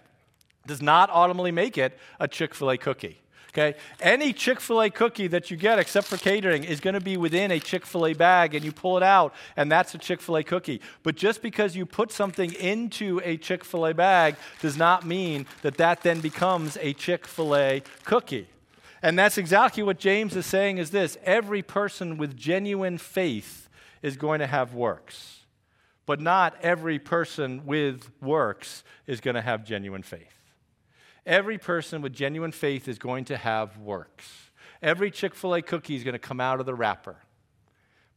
[0.66, 3.20] does not automatically make it a Chick fil A cookie.
[3.50, 3.78] Okay?
[4.00, 7.16] Any Chick fil A cookie that you get, except for catering, is going to be
[7.16, 10.20] within a Chick fil A bag, and you pull it out, and that's a Chick
[10.20, 10.80] fil A cookie.
[11.02, 15.46] But just because you put something into a Chick fil A bag does not mean
[15.62, 18.48] that that then becomes a Chick fil A cookie.
[19.02, 23.63] And that's exactly what James is saying is this every person with genuine faith
[24.04, 25.46] is going to have works.
[26.04, 30.52] But not every person with works is going to have genuine faith.
[31.24, 34.30] Every person with genuine faith is going to have works.
[34.82, 37.16] Every Chick fil A cookie is going to come out of the wrapper.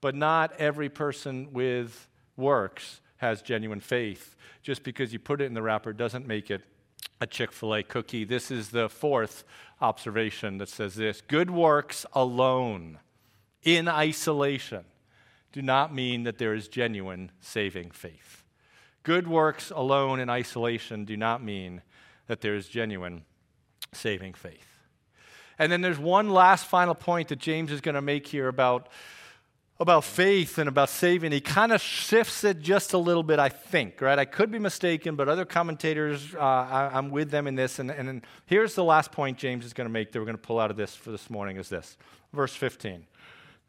[0.02, 4.36] But not every person with works has genuine faith.
[4.62, 6.64] Just because you put it in the wrapper doesn't make it
[7.22, 8.26] a Chick fil A cookie.
[8.26, 9.46] This is the fourth
[9.80, 13.00] observation that says this good works alone,
[13.64, 14.84] in isolation,
[15.58, 18.43] do not mean that there is genuine saving faith.
[19.01, 21.82] Good works alone in isolation do not mean
[22.28, 23.26] that there is genuine
[23.91, 24.68] saving faith.
[25.58, 28.89] And then there's one last final point that James is going to make here about,
[29.80, 31.32] about faith and about saving.
[31.32, 34.20] He kind of shifts it just a little bit, I think, right?
[34.20, 37.80] I could be mistaken, but other commentators, uh, I, am with them in this.
[37.80, 40.41] And, and here's the last point James is going to make that we're going to
[40.43, 41.97] pull out of this for this morning is this.
[42.32, 43.08] Verse 15.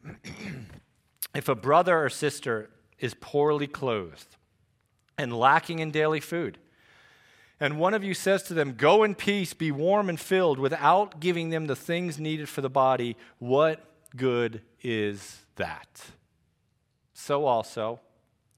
[1.34, 4.36] if a brother or sister is poorly clothed
[5.16, 6.58] and lacking in daily food,
[7.60, 11.20] and one of you says to them, Go in peace, be warm and filled, without
[11.20, 13.84] giving them the things needed for the body, what
[14.16, 16.02] good is that?
[17.14, 18.00] So also,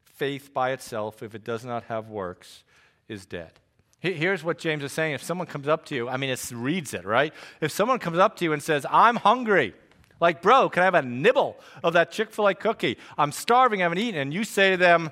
[0.05, 2.63] faith by itself, if it does not have works,
[3.09, 3.53] is dead.
[4.01, 5.15] Here's what James is saying.
[5.15, 7.35] If someone comes up to you, I mean, it reads it, right?
[7.61, 9.75] If someone comes up to you and says, I'm hungry,
[10.21, 12.99] like, bro, can I have a nibble of that Chick fil A cookie?
[13.19, 14.21] I'm starving, I haven't eaten.
[14.21, 15.11] And you say to them,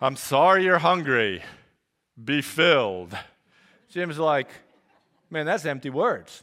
[0.00, 1.42] I'm sorry you're hungry
[2.22, 3.16] be filled.
[3.90, 4.48] Jim's like,
[5.30, 6.42] man, that's empty words.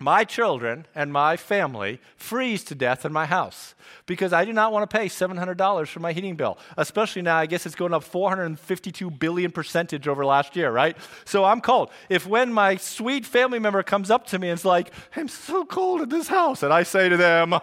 [0.00, 3.74] My children and my family freeze to death in my house
[4.06, 6.56] because I do not want to pay $700 for my heating bill.
[6.76, 10.96] Especially now, I guess it's going up 452 billion percentage over last year, right?
[11.24, 11.90] So I'm cold.
[12.08, 15.64] If when my sweet family member comes up to me and is like, I'm so
[15.64, 17.54] cold in this house, and I say to them,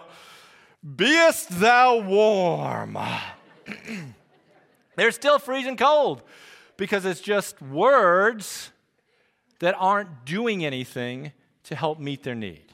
[0.94, 2.98] Beest thou warm?
[4.96, 6.22] They're still freezing cold
[6.76, 8.72] because it's just words
[9.60, 11.32] that aren't doing anything
[11.66, 12.72] to help meet their need.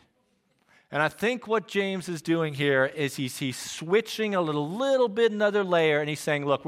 [0.90, 5.08] And I think what James is doing here is he's, he's switching a little, little
[5.08, 6.66] bit another layer, and he's saying, Look,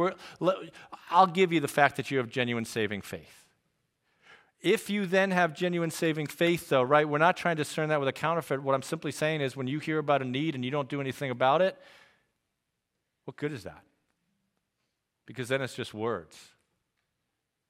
[1.11, 3.45] I'll give you the fact that you have genuine saving faith.
[4.63, 8.01] If you then have genuine saving faith, though, right, we're not trying to discern that
[8.01, 8.63] with a counterfeit.
[8.63, 11.03] What I'm simply saying is when you hear about a need and you don't do
[11.03, 11.77] anything about it,
[13.27, 13.83] what good is that?
[15.27, 16.37] Because then it's just words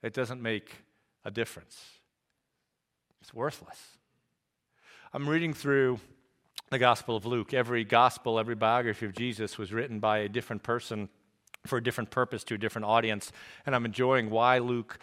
[0.04, 0.70] it doesn't make
[1.24, 1.82] a difference.
[3.22, 3.98] It's worthless.
[5.16, 6.00] I'm reading through
[6.70, 7.54] the Gospel of Luke.
[7.54, 11.08] Every gospel, every biography of Jesus was written by a different person
[11.68, 13.30] for a different purpose to a different audience.
[13.64, 14.98] And I'm enjoying why Luke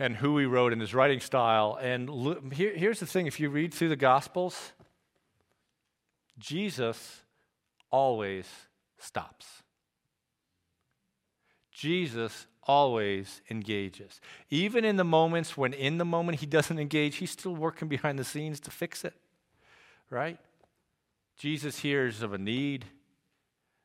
[0.00, 1.78] and who he wrote and his writing style.
[1.80, 4.72] And Luke, here, here's the thing if you read through the Gospels,
[6.40, 7.20] Jesus
[7.88, 8.48] always
[8.98, 9.46] stops.
[11.70, 14.20] Jesus always engages.
[14.50, 18.18] Even in the moments when, in the moment, he doesn't engage, he's still working behind
[18.18, 19.14] the scenes to fix it,
[20.12, 20.38] right?
[21.38, 22.84] Jesus hears of a need.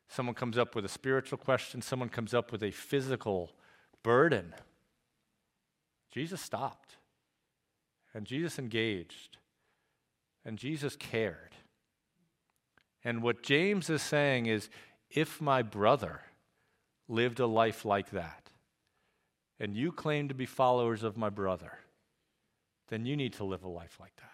[0.08, 3.50] Someone comes up with a spiritual question, someone comes up with a physical
[4.02, 4.54] burden.
[6.10, 6.96] Jesus stopped,
[8.14, 9.38] and Jesus engaged,
[10.44, 11.56] and Jesus cared.
[13.04, 14.68] And what James is saying is
[15.10, 16.22] if my brother
[17.08, 18.50] lived a life like that,
[19.60, 21.78] and you claim to be followers of my brother,
[22.88, 24.27] then you need to live a life like that.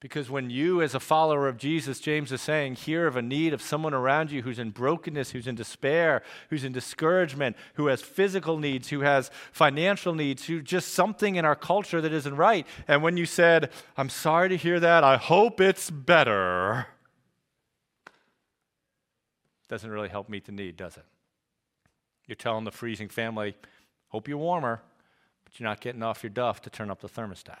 [0.00, 3.52] Because when you, as a follower of Jesus, James is saying, hear of a need
[3.52, 8.00] of someone around you who's in brokenness, who's in despair, who's in discouragement, who has
[8.00, 12.66] physical needs, who has financial needs, who just something in our culture that isn't right.
[12.88, 16.86] And when you said, I'm sorry to hear that, I hope it's better,
[19.68, 21.04] doesn't really help meet the need, does it?
[22.26, 23.54] You're telling the freezing family,
[24.08, 24.80] hope you're warmer,
[25.44, 27.58] but you're not getting off your duff to turn up the thermostat.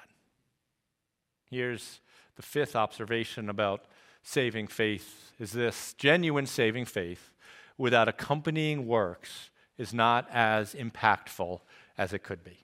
[1.50, 2.00] Here's
[2.40, 3.84] the fifth observation about
[4.22, 7.32] saving faith is this genuine saving faith
[7.76, 11.60] without accompanying works is not as impactful
[11.98, 12.56] as it could be.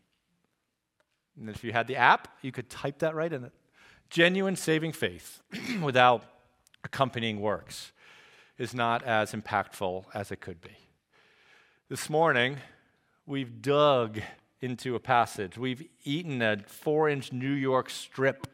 [1.39, 3.53] And if you had the app, you could type that right in it.
[4.09, 5.43] Genuine saving faith
[5.83, 6.25] without
[6.83, 7.93] accompanying works
[8.57, 10.79] is not as impactful as it could be.
[11.91, 12.57] This morning,
[13.27, 14.23] we've dug
[14.63, 15.59] into a passage.
[15.59, 18.47] We've eaten a four inch New York strip.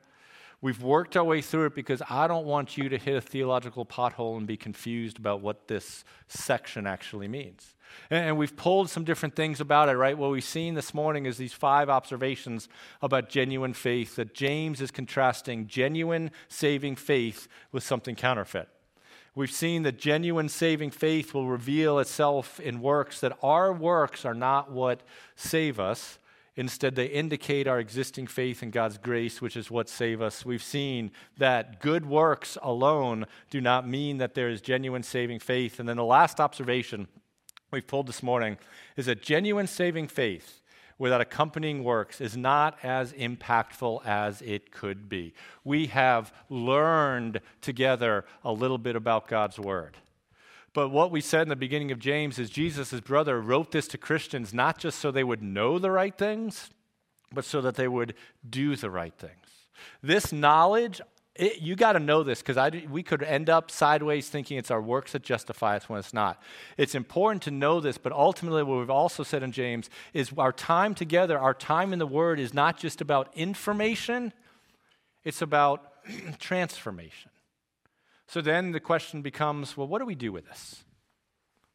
[0.62, 3.84] We've worked our way through it because I don't want you to hit a theological
[3.84, 7.74] pothole and be confused about what this section actually means.
[8.08, 10.16] And we've pulled some different things about it, right?
[10.16, 12.68] What we've seen this morning is these five observations
[13.02, 18.68] about genuine faith that James is contrasting genuine saving faith with something counterfeit.
[19.34, 24.34] We've seen that genuine saving faith will reveal itself in works, that our works are
[24.34, 25.00] not what
[25.34, 26.18] save us.
[26.54, 30.44] Instead, they indicate our existing faith in God's grace, which is what save us.
[30.44, 35.80] We've seen that good works alone do not mean that there is genuine saving faith.
[35.80, 37.08] And then the last observation
[37.70, 38.58] we've pulled this morning
[38.96, 40.60] is that genuine saving faith
[40.98, 45.32] without accompanying works is not as impactful as it could be.
[45.64, 49.96] We have learned together a little bit about God's Word.
[50.74, 53.98] But what we said in the beginning of James is Jesus' brother wrote this to
[53.98, 56.70] Christians not just so they would know the right things,
[57.32, 58.14] but so that they would
[58.48, 59.46] do the right things.
[60.02, 61.00] This knowledge
[61.34, 64.82] it, you got to know this because we could end up sideways thinking it's our
[64.82, 66.42] works that justify us when it's not.
[66.76, 70.52] It's important to know this, but ultimately, what we've also said in James is our
[70.52, 74.34] time together, our time in the Word is not just about information,
[75.24, 76.04] it's about
[76.38, 77.30] transformation.
[78.32, 80.84] So then the question becomes well, what do we do with this?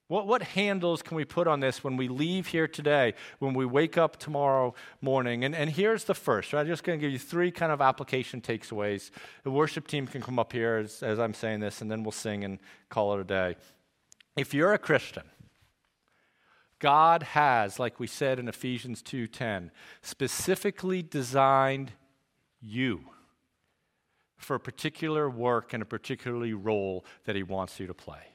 [0.08, 3.64] What, what handles can we put on this when we leave here today, when we
[3.64, 5.44] wake up tomorrow morning?
[5.44, 6.54] And, and here's the first.
[6.54, 6.62] Right?
[6.62, 9.12] I'm just going to give you three kind of application takeaways.
[9.44, 12.12] The worship team can come up here as, as I'm saying this, and then we'll
[12.12, 12.58] sing and
[12.90, 13.56] call it a day.
[14.36, 15.30] If you're a Christian,
[16.80, 19.70] God has, like we said in Ephesians 2:10,
[20.02, 21.92] specifically designed
[22.60, 23.02] you
[24.38, 28.34] for a particular work and a particular role that he wants you to play.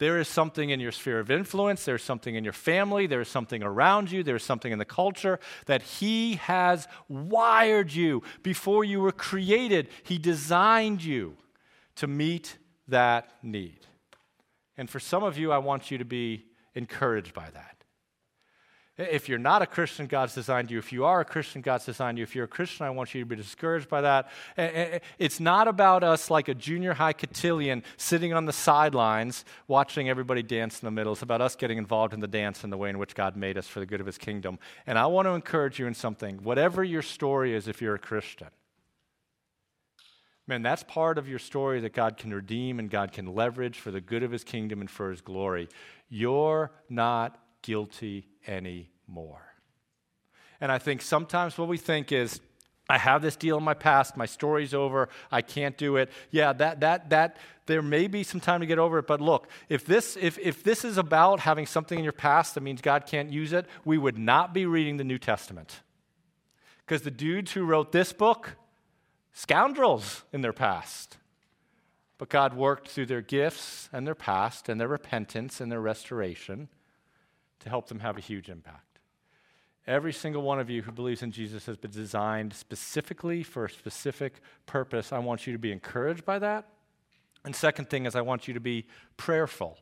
[0.00, 3.62] There is something in your sphere of influence, there's something in your family, there's something
[3.62, 9.12] around you, there's something in the culture that He has wired you before you were
[9.12, 9.88] created.
[10.02, 11.36] He designed you
[11.96, 12.56] to meet
[12.88, 13.86] that need.
[14.78, 17.79] And for some of you, I want you to be encouraged by that.
[18.98, 20.78] If you're not a Christian, God's designed you.
[20.78, 22.22] If you are a Christian, God's designed you.
[22.22, 24.30] If you're a Christian, I want you to be discouraged by that.
[25.18, 30.42] It's not about us like a junior high cotillion sitting on the sidelines watching everybody
[30.42, 31.14] dance in the middle.
[31.14, 33.56] It's about us getting involved in the dance and the way in which God made
[33.56, 34.58] us for the good of his kingdom.
[34.86, 36.42] And I want to encourage you in something.
[36.42, 38.48] Whatever your story is, if you're a Christian,
[40.46, 43.90] man, that's part of your story that God can redeem and God can leverage for
[43.90, 45.70] the good of his kingdom and for his glory.
[46.10, 49.50] You're not guilty anymore.
[50.60, 52.40] And I think sometimes what we think is,
[52.88, 56.10] I have this deal in my past, my story's over, I can't do it.
[56.30, 57.36] Yeah, that that that
[57.66, 60.64] there may be some time to get over it, but look, if this if if
[60.64, 63.96] this is about having something in your past that means God can't use it, we
[63.96, 65.82] would not be reading the New Testament.
[66.84, 68.56] Because the dudes who wrote this book,
[69.32, 71.16] scoundrels in their past.
[72.18, 76.68] But God worked through their gifts and their past and their repentance and their restoration
[77.60, 78.98] to help them have a huge impact.
[79.86, 83.70] Every single one of you who believes in Jesus has been designed specifically for a
[83.70, 85.12] specific purpose.
[85.12, 86.66] I want you to be encouraged by that.
[87.44, 88.86] And second thing is, I want you to be
[89.16, 89.78] prayerful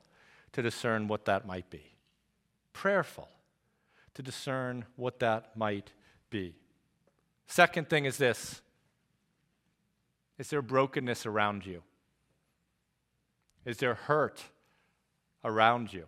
[0.52, 1.82] to discern what that might be.
[2.72, 3.28] prayerful
[4.14, 5.92] to discern what that might
[6.30, 6.54] be.
[7.46, 8.62] Second thing is this
[10.38, 11.82] Is there brokenness around you?
[13.64, 14.42] Is there hurt
[15.44, 16.06] around you?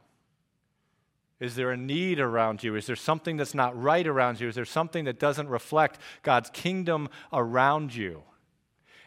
[1.41, 2.77] Is there a need around you?
[2.77, 4.49] Is there something that's not right around you?
[4.49, 8.23] Is there something that doesn't reflect God's kingdom around you?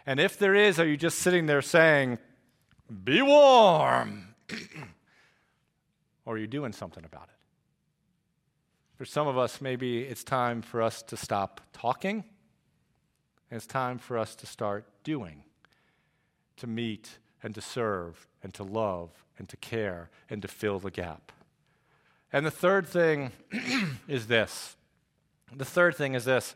[0.05, 2.17] And if there is, are you just sitting there saying,
[3.03, 4.35] Be warm?
[6.25, 7.29] or are you doing something about it?
[8.97, 12.23] For some of us, maybe it's time for us to stop talking,
[13.49, 15.43] and it's time for us to start doing,
[16.57, 20.91] to meet and to serve and to love and to care and to fill the
[20.91, 21.31] gap.
[22.33, 23.31] And the third thing
[24.07, 24.75] is this.
[25.55, 26.55] The third thing is this.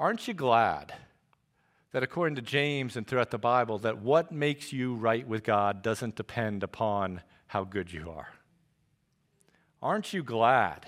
[0.00, 0.92] Aren't you glad
[1.92, 5.82] that according to James and throughout the Bible, that what makes you right with God
[5.82, 8.28] doesn't depend upon how good you are?
[9.80, 10.86] Aren't you glad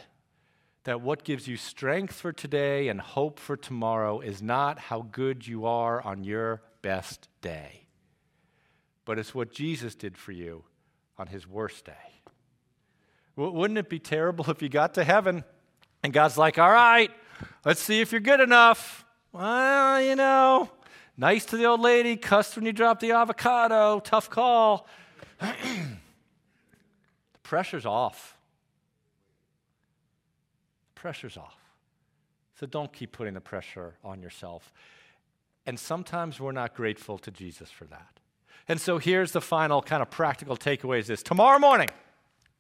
[0.85, 5.47] that what gives you strength for today and hope for tomorrow is not how good
[5.47, 7.87] you are on your best day,
[9.05, 10.65] but it's what Jesus did for you
[11.17, 12.22] on his worst day?
[13.37, 15.45] Wouldn't it be terrible if you got to heaven
[16.03, 17.11] and God's like, all right,
[17.65, 19.05] let's see if you're good enough?
[19.33, 20.71] Well, you know,
[21.17, 24.87] nice to the old lady, cussed when you dropped the avocado, tough call.
[25.41, 25.49] the
[27.43, 28.37] pressure's off.
[30.95, 31.57] The pressure's off.
[32.61, 34.73] So don't keep putting the pressure on yourself.
[35.67, 38.21] And sometimes we're not grateful to Jesus for that.
[38.69, 41.23] And so here's the final kind of practical takeaway is this.
[41.23, 41.89] Tomorrow morning,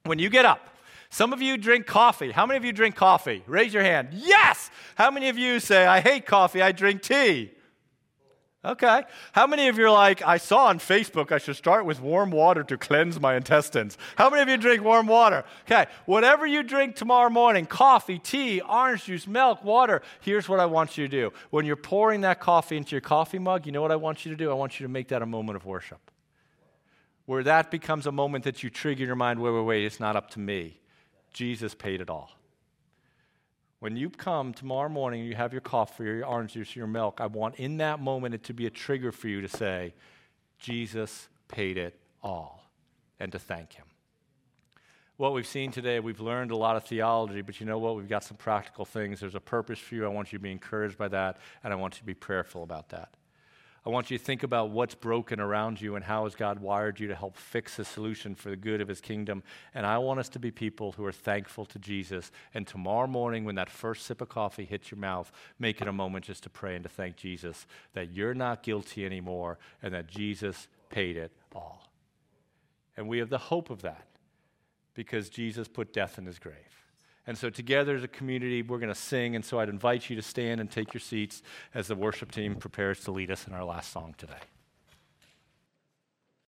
[0.05, 0.69] when you get up,
[1.11, 2.31] some of you drink coffee.
[2.31, 3.43] How many of you drink coffee?
[3.47, 4.09] Raise your hand.
[4.13, 4.71] Yes!
[4.95, 7.53] How many of you say, I hate coffee, I drink tea?
[8.65, 9.03] Okay.
[9.33, 12.31] How many of you are like, I saw on Facebook I should start with warm
[12.31, 13.99] water to cleanse my intestines?
[14.15, 15.45] How many of you drink warm water?
[15.67, 15.87] Okay.
[16.07, 20.97] Whatever you drink tomorrow morning coffee, tea, orange juice, milk, water here's what I want
[20.97, 21.33] you to do.
[21.51, 24.31] When you're pouring that coffee into your coffee mug, you know what I want you
[24.31, 24.49] to do?
[24.49, 26.12] I want you to make that a moment of worship
[27.27, 30.17] where that becomes a moment that you trigger your mind wait, wait, wait, it's not
[30.17, 30.81] up to me.
[31.33, 32.31] Jesus paid it all.
[33.79, 36.87] When you come tomorrow morning, you have your coffee or your orange juice or your
[36.87, 39.95] milk, I want in that moment it to be a trigger for you to say,
[40.59, 42.71] Jesus paid it all,
[43.19, 43.87] and to thank Him.
[45.17, 47.97] What we've seen today, we've learned a lot of theology, but you know what?
[47.97, 49.21] We've got some practical things.
[49.21, 50.05] There's a purpose for you.
[50.05, 52.63] I want you to be encouraged by that, and I want you to be prayerful
[52.63, 53.17] about that.
[53.85, 57.01] I want you to think about what's broken around you and how has God wired
[57.01, 59.43] you to help fix a solution for the good of his kingdom.
[59.75, 62.31] And I want us to be people who are thankful to Jesus.
[62.55, 65.93] And tomorrow morning, when that first sip of coffee hits your mouth, make it a
[65.93, 70.07] moment just to pray and to thank Jesus that you're not guilty anymore and that
[70.07, 71.91] Jesus paid it all.
[72.97, 74.07] And we have the hope of that
[74.95, 76.82] because Jesus put death in his grave.
[77.27, 79.37] And so, together as a community, we're going to sing.
[79.37, 81.43] And so, I'd invite you to stand and take your seats
[81.75, 84.52] as the worship team prepares to lead us in our last song today.